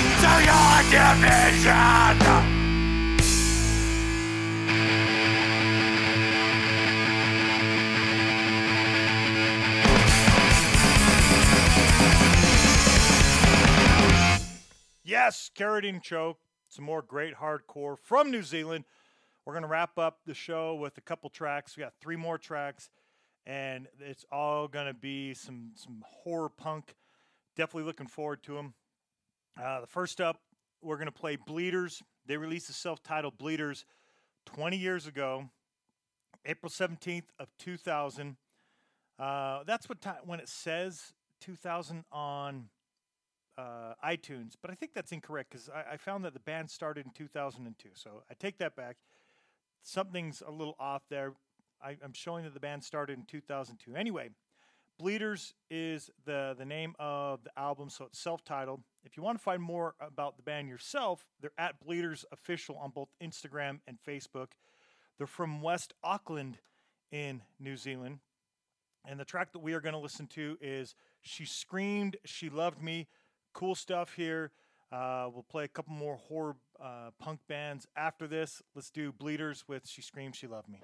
Yes, 15.03 15.51
Carradine 15.55 16.01
Choke. 16.01 16.39
Some 16.69 16.85
more 16.85 17.01
great 17.01 17.35
hardcore 17.35 17.97
from 17.99 18.31
New 18.31 18.43
Zealand. 18.43 18.85
We're 19.45 19.53
going 19.53 19.63
to 19.63 19.69
wrap 19.69 19.97
up 19.97 20.19
the 20.25 20.33
show 20.33 20.75
with 20.75 20.97
a 20.97 21.01
couple 21.01 21.29
tracks. 21.29 21.75
We 21.75 21.81
got 21.81 21.93
three 21.99 22.15
more 22.15 22.37
tracks, 22.37 22.89
and 23.45 23.87
it's 23.99 24.25
all 24.31 24.69
going 24.69 24.87
to 24.87 24.93
be 24.93 25.33
some 25.33 25.71
some 25.75 26.03
horror 26.05 26.49
punk. 26.49 26.95
Definitely 27.57 27.83
looking 27.83 28.07
forward 28.07 28.41
to 28.43 28.55
them. 28.55 28.73
Uh, 29.61 29.81
the 29.81 29.87
first 29.87 30.19
up, 30.19 30.37
we're 30.81 30.97
going 30.97 31.05
to 31.05 31.11
play 31.11 31.35
Bleeders. 31.35 32.01
They 32.25 32.37
released 32.37 32.67
the 32.67 32.73
self-titled 32.73 33.37
Bleeders 33.37 33.85
20 34.45 34.77
years 34.77 35.07
ago, 35.07 35.49
April 36.45 36.69
17th 36.69 37.25
of 37.39 37.49
2000. 37.59 38.35
Uh, 39.19 39.63
that's 39.65 39.87
what 39.87 40.01
time 40.01 40.17
when 40.25 40.39
it 40.39 40.49
says 40.49 41.13
2000 41.41 42.03
on 42.11 42.69
uh, 43.57 43.93
iTunes, 44.03 44.53
but 44.59 44.71
I 44.71 44.73
think 44.73 44.93
that's 44.93 45.11
incorrect 45.11 45.51
because 45.51 45.69
I, 45.69 45.93
I 45.93 45.97
found 45.97 46.25
that 46.25 46.33
the 46.33 46.39
band 46.39 46.71
started 46.71 47.05
in 47.05 47.11
2002. 47.11 47.89
So 47.93 48.23
I 48.29 48.33
take 48.33 48.57
that 48.57 48.75
back. 48.75 48.97
Something's 49.83 50.41
a 50.45 50.51
little 50.51 50.75
off 50.79 51.03
there. 51.09 51.33
I, 51.83 51.97
I'm 52.03 52.13
showing 52.13 52.43
that 52.45 52.53
the 52.55 52.59
band 52.59 52.83
started 52.83 53.19
in 53.19 53.25
2002. 53.25 53.95
Anyway, 53.95 54.29
Bleeders 54.99 55.53
is 55.69 56.09
the 56.25 56.55
the 56.57 56.65
name 56.65 56.95
of 56.99 57.43
the 57.43 57.51
album, 57.59 57.89
so 57.89 58.05
it's 58.05 58.19
self-titled. 58.19 58.81
If 59.03 59.17
you 59.17 59.23
want 59.23 59.37
to 59.37 59.43
find 59.43 59.61
more 59.61 59.95
about 59.99 60.37
the 60.37 60.43
band 60.43 60.69
yourself, 60.69 61.25
they're 61.41 61.51
at 61.57 61.79
Bleeders 61.79 62.25
Official 62.31 62.77
on 62.77 62.91
both 62.91 63.09
Instagram 63.21 63.79
and 63.87 63.97
Facebook. 64.07 64.49
They're 65.17 65.27
from 65.27 65.61
West 65.61 65.93
Auckland 66.03 66.59
in 67.11 67.41
New 67.59 67.75
Zealand. 67.75 68.19
And 69.05 69.19
the 69.19 69.25
track 69.25 69.51
that 69.51 69.59
we 69.59 69.73
are 69.73 69.81
going 69.81 69.93
to 69.93 69.99
listen 69.99 70.27
to 70.27 70.57
is 70.61 70.95
She 71.21 71.45
Screamed, 71.45 72.17
She 72.23 72.49
Loved 72.49 72.81
Me. 72.81 73.07
Cool 73.51 73.75
stuff 73.75 74.13
here. 74.13 74.51
Uh, 74.91 75.27
we'll 75.33 75.43
play 75.43 75.65
a 75.65 75.67
couple 75.67 75.93
more 75.93 76.15
horror 76.15 76.55
uh, 76.81 77.09
punk 77.19 77.39
bands 77.47 77.87
after 77.97 78.27
this. 78.27 78.61
Let's 78.75 78.89
do 78.91 79.11
Bleeders 79.11 79.65
with 79.67 79.87
She 79.87 80.01
Screamed, 80.01 80.35
She 80.35 80.47
Loved 80.47 80.69
Me. 80.69 80.79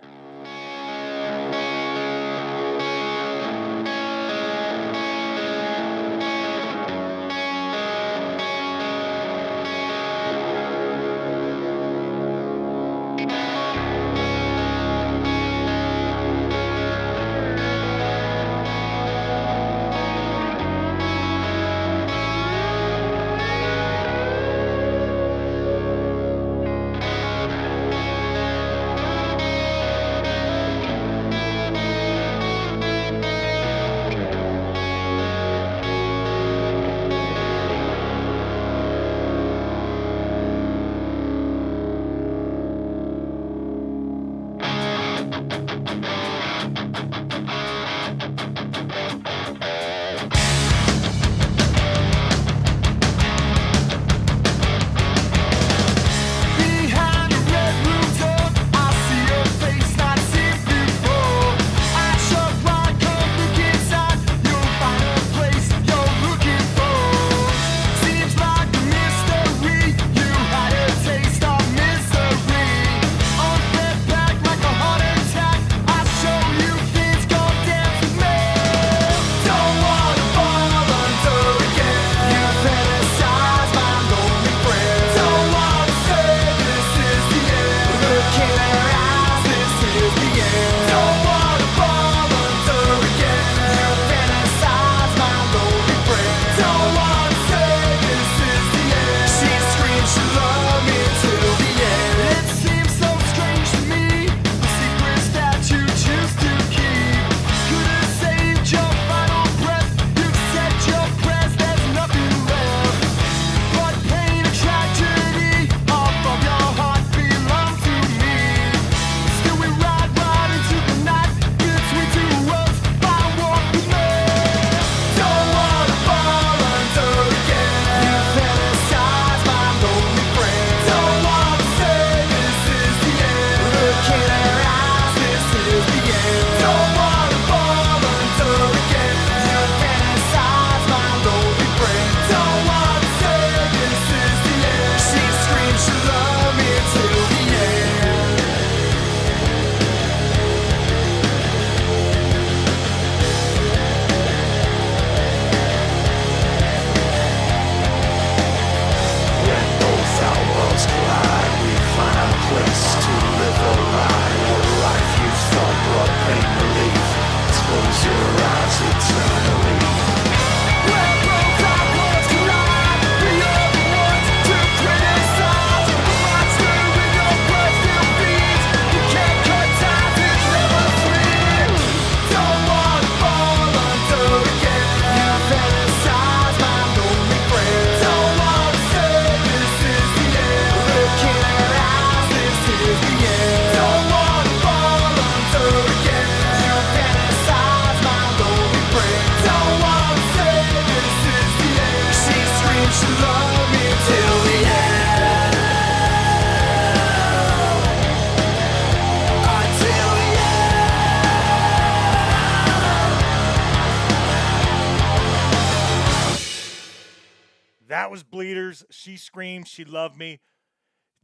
She 218.89 219.17
screamed. 219.17 219.67
She 219.67 219.85
loved 219.85 220.17
me. 220.17 220.39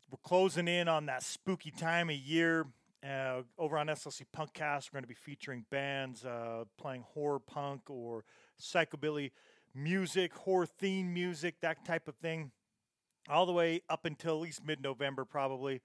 We're 0.09 0.17
closing 0.23 0.67
in 0.67 0.87
on 0.87 1.07
that 1.07 1.23
spooky 1.23 1.71
time 1.71 2.09
of 2.09 2.15
year. 2.15 2.67
Uh, 3.03 3.41
over 3.57 3.77
on 3.77 3.87
SLC 3.87 4.23
Punkcast, 4.35 4.89
we're 4.91 4.97
going 4.97 5.03
to 5.03 5.07
be 5.07 5.13
featuring 5.13 5.65
bands 5.69 6.25
uh, 6.25 6.63
playing 6.79 7.03
horror 7.13 7.39
punk 7.39 7.89
or 7.89 8.23
psychobilly 8.59 9.31
music, 9.75 10.33
horror 10.33 10.65
theme 10.65 11.13
music, 11.13 11.55
that 11.61 11.85
type 11.85 12.07
of 12.07 12.15
thing, 12.15 12.51
all 13.29 13.45
the 13.45 13.51
way 13.51 13.81
up 13.89 14.05
until 14.05 14.35
at 14.37 14.41
least 14.41 14.65
mid 14.65 14.81
November, 14.81 15.25
probably. 15.25 15.81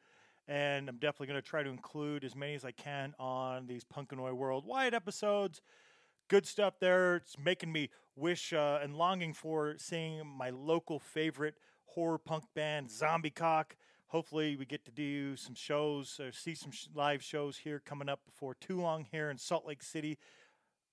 And 0.49 0.89
I'm 0.89 0.97
definitely 0.97 1.29
going 1.29 1.43
to 1.43 1.49
try 1.49 1.63
to 1.63 1.71
include 1.71 2.25
as 2.25 2.35
many 2.35 2.55
as 2.55 2.65
I 2.65 2.73
can 2.73 3.15
on 3.19 3.67
these 3.67 3.85
Punk 3.85 4.13
and 4.13 4.21
Oi 4.21 4.33
Worldwide 4.33 4.95
episodes 4.95 5.61
good 6.31 6.47
stuff 6.47 6.75
there. 6.79 7.17
It's 7.17 7.37
making 7.37 7.73
me 7.73 7.91
wish 8.15 8.53
uh, 8.53 8.79
and 8.81 8.95
longing 8.97 9.35
for 9.35 9.75
seeing 9.79 10.25
my 10.25 10.51
local 10.51 11.01
favorite 11.01 11.57
horror 11.87 12.19
punk 12.19 12.45
band, 12.55 12.89
Zombie 12.89 13.31
Cock. 13.31 13.77
Hopefully, 14.07 14.55
we 14.57 14.65
get 14.65 14.85
to 14.85 14.93
do 14.93 15.35
some 15.35 15.57
shows 15.57 16.21
or 16.21 16.31
see 16.31 16.55
some 16.55 16.71
sh- 16.71 16.87
live 16.95 17.21
shows 17.23 17.59
here 17.59 17.83
coming 17.85 18.09
up 18.09 18.21
before 18.25 18.55
too 18.55 18.81
long 18.81 19.07
here 19.11 19.29
in 19.29 19.39
Salt 19.39 19.67
Lake 19.67 19.83
City. 19.83 20.19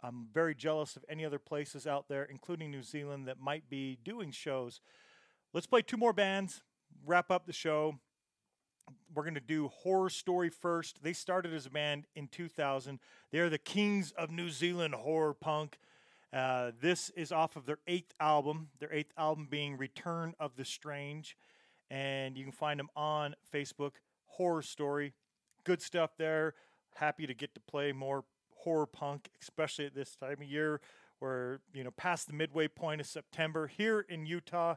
I'm 0.01 0.27
very 0.33 0.55
jealous 0.55 0.95
of 0.95 1.05
any 1.07 1.23
other 1.23 1.39
places 1.39 1.85
out 1.85 2.07
there, 2.07 2.23
including 2.23 2.71
New 2.71 2.83
Zealand, 2.83 3.27
that 3.27 3.39
might 3.39 3.69
be 3.69 3.99
doing 4.03 4.31
shows. 4.31 4.81
Let's 5.53 5.67
play 5.67 5.83
two 5.83 5.97
more 5.97 6.13
bands, 6.13 6.63
wrap 7.05 7.29
up 7.29 7.45
the 7.45 7.53
show 7.53 7.99
we're 9.13 9.23
going 9.23 9.35
to 9.35 9.39
do 9.39 9.69
horror 9.69 10.09
story 10.09 10.49
first. 10.49 11.01
They 11.01 11.13
started 11.13 11.53
as 11.53 11.65
a 11.65 11.69
band 11.69 12.05
in 12.15 12.27
2000 12.27 12.99
they're 13.31 13.49
the 13.49 13.57
kings 13.57 14.11
of 14.11 14.29
new 14.29 14.49
zealand 14.49 14.93
horror 14.93 15.33
punk. 15.33 15.79
Uh, 16.31 16.71
this 16.79 17.09
is 17.11 17.31
off 17.31 17.55
of 17.55 17.65
their 17.65 17.79
eighth 17.87 18.13
album 18.19 18.69
their 18.79 18.93
eighth 18.93 19.13
album 19.17 19.47
being 19.49 19.77
return 19.77 20.33
of 20.39 20.55
the 20.55 20.65
strange. 20.65 21.35
And 21.89 22.37
you 22.37 22.43
can 22.43 22.51
find 22.51 22.79
them 22.79 22.89
on 22.95 23.35
facebook 23.53 23.93
horror 24.25 24.61
story. 24.61 25.13
Good 25.63 25.81
stuff 25.81 26.11
there. 26.17 26.53
Happy 26.95 27.27
to 27.27 27.33
get 27.33 27.53
to 27.55 27.61
play 27.61 27.91
more 27.91 28.23
horror 28.55 28.85
punk 28.85 29.29
especially 29.41 29.85
at 29.85 29.95
this 29.95 30.15
time 30.15 30.41
of 30.41 30.47
year 30.47 30.81
where 31.19 31.61
you 31.73 31.83
know 31.83 31.91
past 31.91 32.27
the 32.27 32.33
midway 32.33 32.67
point 32.67 33.01
of 33.01 33.07
september. 33.07 33.67
Here 33.67 34.01
in 34.07 34.25
utah 34.25 34.75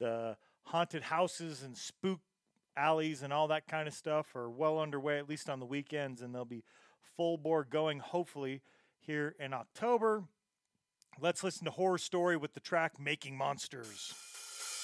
the 0.00 0.36
haunted 0.64 1.02
houses 1.02 1.62
and 1.62 1.76
spook 1.76 2.20
alleys 2.76 3.22
and 3.22 3.32
all 3.32 3.48
that 3.48 3.66
kind 3.66 3.88
of 3.88 3.94
stuff 3.94 4.36
are 4.36 4.50
well 4.50 4.78
underway, 4.78 5.18
at 5.18 5.28
least 5.28 5.48
on 5.48 5.60
the 5.60 5.66
weekends, 5.66 6.22
and 6.22 6.34
they'll 6.34 6.44
be 6.44 6.64
full 7.16 7.36
bore 7.36 7.64
going 7.64 8.00
hopefully 8.00 8.62
here 8.98 9.34
in 9.38 9.52
October. 9.52 10.24
Let's 11.20 11.44
listen 11.44 11.64
to 11.66 11.70
Horror 11.70 11.98
Story 11.98 12.36
with 12.36 12.54
the 12.54 12.60
track 12.60 12.98
Making 12.98 13.36
Monsters. 13.36 14.12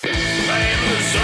Just 0.02 1.20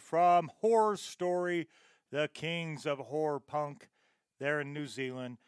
from 0.00 0.50
Horror 0.60 0.96
Story, 0.96 1.68
the 2.10 2.28
kings 2.32 2.86
of 2.86 2.98
horror 2.98 3.40
punk 3.40 3.88
there 4.38 4.60
in 4.60 4.72
New 4.72 4.86
Zealand. 4.86 5.38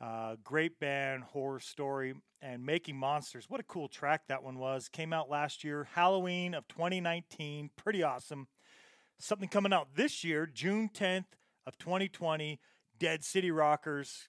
Uh, 0.00 0.36
great 0.42 0.80
band, 0.80 1.24
Horror 1.24 1.60
Story, 1.60 2.14
and 2.40 2.64
Making 2.64 2.96
Monsters. 2.96 3.50
What 3.50 3.60
a 3.60 3.64
cool 3.64 3.86
track 3.86 4.22
that 4.28 4.42
one 4.42 4.58
was. 4.58 4.88
Came 4.88 5.12
out 5.12 5.28
last 5.28 5.62
year, 5.62 5.88
Halloween 5.92 6.54
of 6.54 6.66
2019. 6.68 7.70
Pretty 7.76 8.02
awesome. 8.02 8.48
Something 9.18 9.48
coming 9.48 9.74
out 9.74 9.94
this 9.94 10.24
year, 10.24 10.46
June 10.46 10.88
10th 10.92 11.26
of 11.66 11.76
2020. 11.76 12.58
Dead 12.98 13.22
City 13.22 13.50
Rockers 13.50 14.28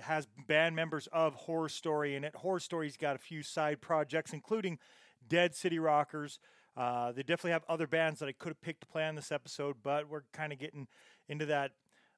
has 0.00 0.26
band 0.48 0.74
members 0.74 1.08
of 1.12 1.34
Horror 1.34 1.68
Story 1.68 2.16
in 2.16 2.24
it. 2.24 2.34
Horror 2.34 2.60
Story's 2.60 2.96
got 2.96 3.14
a 3.14 3.20
few 3.20 3.42
side 3.42 3.80
projects, 3.80 4.32
including 4.32 4.78
Dead 5.26 5.54
City 5.54 5.78
Rockers. 5.78 6.40
Uh, 6.76 7.12
they 7.12 7.22
definitely 7.22 7.52
have 7.52 7.64
other 7.68 7.86
bands 7.86 8.20
that 8.20 8.28
I 8.28 8.32
could 8.32 8.50
have 8.50 8.60
picked 8.60 8.82
to 8.82 8.86
play 8.86 9.06
on 9.06 9.14
this 9.14 9.32
episode, 9.32 9.76
but 9.82 10.08
we're 10.08 10.24
kind 10.32 10.52
of 10.52 10.58
getting 10.58 10.88
into 11.28 11.46
that. 11.46 11.72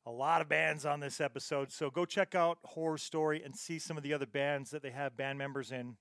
A 0.07 0.11
lot 0.11 0.41
of 0.41 0.49
bands 0.49 0.87
on 0.87 1.01
this 1.01 1.21
episode, 1.21 1.71
so 1.71 1.91
go 1.91 2.07
check 2.07 2.35
out 2.35 2.59
Horror 2.65 2.97
Story 2.97 3.43
and 3.45 3.55
see 3.55 3.79
some 3.79 3.99
of 3.99 4.03
the 4.03 4.15
other 4.15 4.25
bands 4.27 4.71
that 4.71 4.83
they 4.83 4.91
have 4.91 5.19
band 5.19 5.39
members 5.39 5.71
in. 5.71 5.97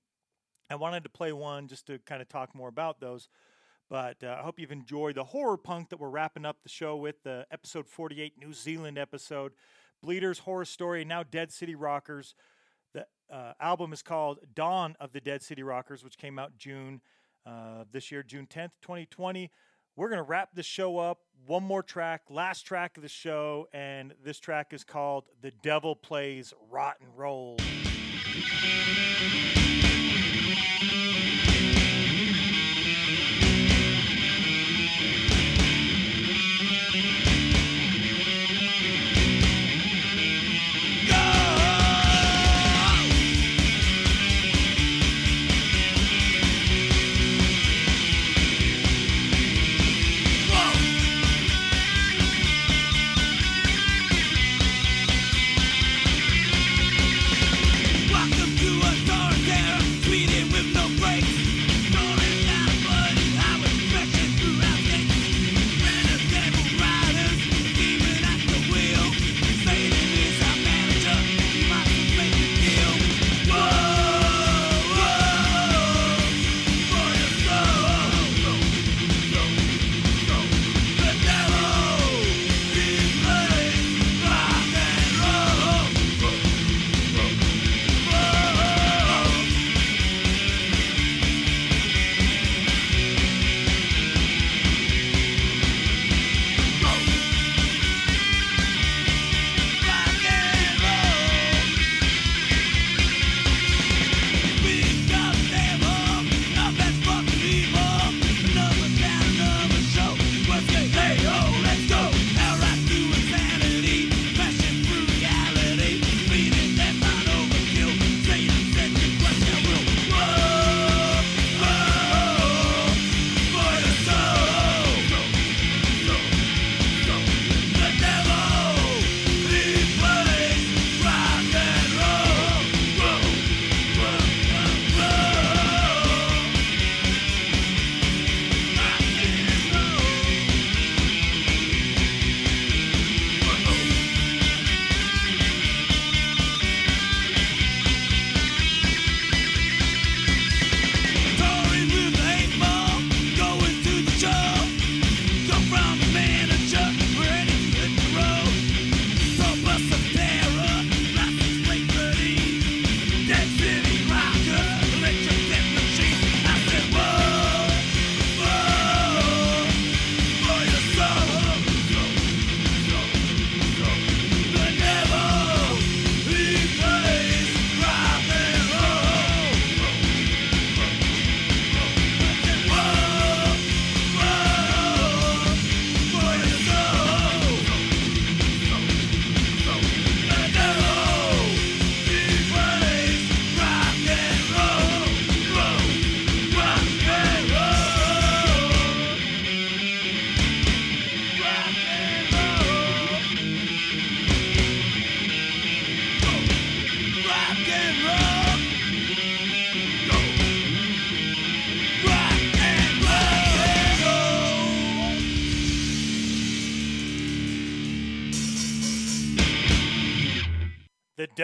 I 0.70 0.76
wanted 0.76 1.02
to 1.04 1.10
play 1.10 1.32
one 1.32 1.68
just 1.68 1.86
to 1.88 1.98
kind 1.98 2.22
of 2.22 2.28
talk 2.28 2.54
more 2.54 2.68
about 2.68 3.00
those, 3.00 3.28
But 3.90 4.22
uh, 4.22 4.36
I 4.38 4.42
hope 4.42 4.58
you've 4.58 4.72
enjoyed 4.72 5.14
the 5.16 5.24
horror 5.24 5.56
punk 5.56 5.88
that 5.90 6.00
we're 6.00 6.10
wrapping 6.10 6.44
up 6.44 6.62
the 6.62 6.68
show 6.68 6.96
with, 6.96 7.22
the 7.22 7.46
episode 7.50 7.86
48 7.86 8.34
New 8.38 8.52
Zealand 8.52 8.98
episode. 8.98 9.52
Bleeders 10.02 10.40
Horror 10.40 10.64
Story, 10.66 11.04
now 11.04 11.22
Dead 11.22 11.50
City 11.52 11.74
Rockers. 11.74 12.34
The 12.94 13.06
uh, 13.30 13.54
album 13.60 13.92
is 13.92 14.02
called 14.02 14.40
Dawn 14.54 14.96
of 15.00 15.12
the 15.12 15.20
Dead 15.20 15.42
City 15.42 15.62
Rockers, 15.62 16.04
which 16.04 16.18
came 16.18 16.38
out 16.38 16.56
June 16.58 17.00
uh, 17.48 17.84
this 17.90 18.10
year, 18.10 18.22
June 18.22 18.46
10th, 18.46 18.72
2020. 18.82 19.50
We're 19.96 20.08
going 20.08 20.18
to 20.18 20.22
wrap 20.22 20.50
the 20.54 20.62
show 20.62 20.98
up. 20.98 21.20
One 21.46 21.64
more 21.64 21.82
track, 21.82 22.22
last 22.28 22.62
track 22.62 22.96
of 22.96 23.02
the 23.02 23.08
show, 23.08 23.68
and 23.72 24.12
this 24.22 24.38
track 24.38 24.72
is 24.72 24.84
called 24.84 25.24
The 25.40 25.50
Devil 25.62 25.96
Plays 25.96 26.52
Rotten 26.70 27.06
Roll. 27.16 27.56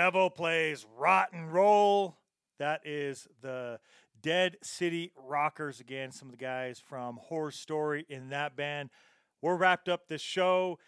Devil 0.05 0.28
Plays 0.28 0.84
Rotten 0.98 1.46
Roll. 1.46 2.18
That 2.59 2.82
is 2.84 3.26
the 3.40 3.80
Dead 4.20 4.59
City 4.62 5.12
Rockers 5.16 5.80
again. 5.80 6.12
Some 6.12 6.28
of 6.28 6.32
the 6.32 6.44
guys 6.44 6.78
from 6.78 7.16
Horror 7.16 7.50
Story 7.50 8.05
in 8.11 8.28
that 8.28 8.55
band. 8.55 8.90
We're 9.40 9.57
wrapped 9.57 9.88
up 9.88 10.07
this 10.07 10.20
show. 10.20 10.78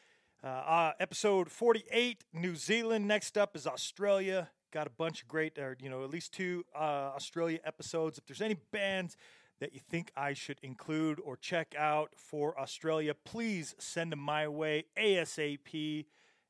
Uh, 0.45 0.49
uh, 0.49 0.93
episode 1.01 1.51
48, 1.51 2.25
New 2.35 2.57
Zealand. 2.57 3.09
Next 3.09 3.39
up 3.39 3.57
is 3.57 3.67
Australia. 3.67 4.51
Got 4.71 4.87
a 4.87 4.91
bunch 4.91 5.23
of 5.23 5.29
great, 5.29 5.57
or 5.57 5.79
you 5.81 5.89
know, 5.89 6.05
at 6.05 6.11
least 6.11 6.33
two 6.33 6.67
uh, 6.75 7.13
Australia 7.17 7.61
episodes. 7.65 8.19
If 8.19 8.27
there's 8.27 8.43
any 8.43 8.59
bands 8.71 9.17
that 9.61 9.73
you 9.73 9.81
think 9.81 10.13
I 10.15 10.35
should 10.35 10.59
include 10.63 11.21
or 11.25 11.39
check 11.39 11.75
out 11.79 12.11
for 12.19 12.61
Australia, 12.61 13.15
please 13.15 13.75
send 13.79 14.13
them 14.13 14.21
my 14.21 14.47
way 14.47 14.85
ASAP. 14.99 16.05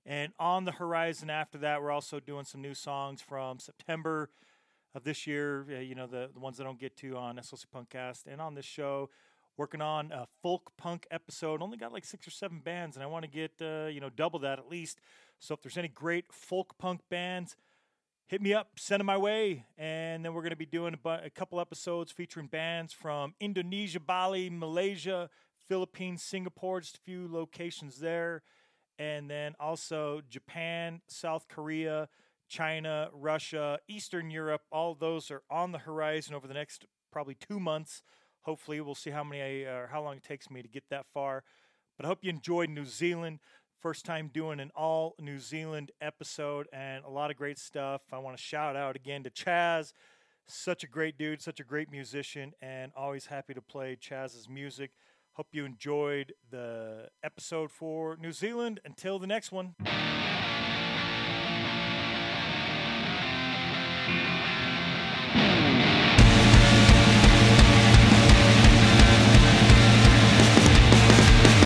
And 0.09 0.33
on 0.39 0.65
the 0.65 0.73
horizon 0.73 1.31
after 1.31 1.59
that, 1.59 1.83
we're 1.83 1.91
also 1.91 2.21
doing 2.21 2.45
some 2.45 2.63
new 2.63 2.75
songs 2.75 3.21
from 3.21 3.59
September 3.59 4.31
of 4.95 5.03
this 5.03 5.27
year. 5.27 5.67
you 5.83 5.97
know, 5.97 6.07
the, 6.07 6.31
the 6.33 6.39
ones 6.39 6.61
I 6.61 6.65
don't 6.65 6.79
get 6.79 6.97
to 6.99 7.17
on 7.17 7.37
SLC 7.37 7.65
Punkcast 7.75 8.27
and 8.31 8.41
on 8.41 8.55
this 8.55 8.65
show. 8.65 9.11
Working 9.57 9.81
on 9.81 10.13
a 10.13 10.29
folk 10.43 10.71
punk 10.77 11.09
episode. 11.11 11.61
Only 11.61 11.77
got 11.77 11.93
like 11.93 12.05
six 12.05 12.29
or 12.29 12.31
seven 12.31 12.61
bands, 12.61 12.95
and 12.95 13.03
I 13.03 13.07
want 13.07 13.25
to 13.25 13.31
get 13.31 13.53
uh, 13.61 13.87
you 13.87 14.01
know 14.01 14.11
double 14.11 14.39
that 14.41 14.59
at 14.59 14.69
least. 14.69 15.01
So 15.39 15.55
if 15.55 15.63
there's 15.63 15.79
any 15.79 15.89
great 15.89 16.31
folk 16.31 16.77
punk 16.79 17.01
bands, 17.11 17.57
hit 18.29 18.43
me 18.43 18.53
up, 18.53 18.73
send 18.77 19.01
them 19.01 19.07
my 19.07 19.17
way, 19.17 19.65
and 19.79 20.25
then 20.25 20.35
we're 20.35 20.43
going 20.43 20.51
to 20.51 20.57
be 20.57 20.67
doing 20.67 20.93
a, 20.93 20.99
bu- 20.99 21.25
a 21.25 21.31
couple 21.31 21.59
episodes 21.59 22.13
featuring 22.13 22.49
bands 22.49 22.93
from 22.93 23.35
Indonesia, 23.41 23.99
Bali, 23.99 24.51
Malaysia, 24.51 25.31
Philippines, 25.69 26.23
Singapore, 26.23 26.81
just 26.81 26.99
a 26.99 27.01
few 27.01 27.27
locations 27.27 27.99
there, 27.99 28.43
and 28.99 29.31
then 29.31 29.55
also 29.61 30.23
Japan, 30.29 31.01
South 31.09 31.47
Korea, 31.49 32.09
China, 32.49 33.09
Russia, 33.13 33.79
Eastern 33.89 34.31
Europe. 34.31 34.63
All 34.71 34.95
those 34.95 35.31
are 35.31 35.43
on 35.51 35.73
the 35.73 35.79
horizon 35.79 36.35
over 36.35 36.47
the 36.47 36.55
next 36.55 36.87
probably 37.13 37.35
two 37.35 37.59
months. 37.61 38.03
Hopefully, 38.43 38.81
we'll 38.81 38.95
see 38.95 39.11
how 39.11 39.25
many 39.25 39.67
uh, 39.67 39.87
how 39.91 40.03
long 40.03 40.17
it 40.17 40.23
takes 40.23 40.51
me 40.51 40.63
to 40.63 40.69
get 40.69 40.85
that 40.91 41.07
far. 41.13 41.43
But 41.97 42.07
I 42.07 42.09
hope 42.09 42.21
you 42.23 42.31
enjoyed 42.31 42.71
New 42.71 42.85
Zealand. 42.85 43.41
First 43.81 44.05
time 44.05 44.31
doing 44.33 44.61
an 44.61 44.71
all 44.75 45.15
New 45.21 45.39
Zealand 45.39 45.93
episode 46.01 46.67
and 46.73 47.05
a 47.05 47.11
lot 47.11 47.31
of 47.31 47.37
great 47.37 47.59
stuff. 47.59 48.03
I 48.13 48.19
want 48.19 48.37
to 48.37 48.43
shout 48.43 48.77
out 48.77 48.97
again 48.97 49.23
to 49.25 49.31
Chaz, 49.31 49.93
Such 50.47 50.85
a 50.85 50.87
great 50.87 51.19
dude, 51.19 51.43
such 51.43 51.61
a 51.61 51.65
great 51.65 51.91
musician, 51.91 52.53
and 52.63 52.93
always 52.97 53.27
happy 53.27 53.55
to 53.55 53.63
play 53.63 53.97
Chaz's 53.97 54.49
music. 54.49 54.93
Hope 55.37 55.49
you 55.53 55.67
enjoyed 55.67 56.33
the 56.51 57.11
episode 57.23 57.71
for 57.71 58.17
New 58.17 58.33
Zealand. 58.33 58.81
Until 58.87 59.19
the 59.19 59.27
next 59.27 59.53
one. 59.53 59.75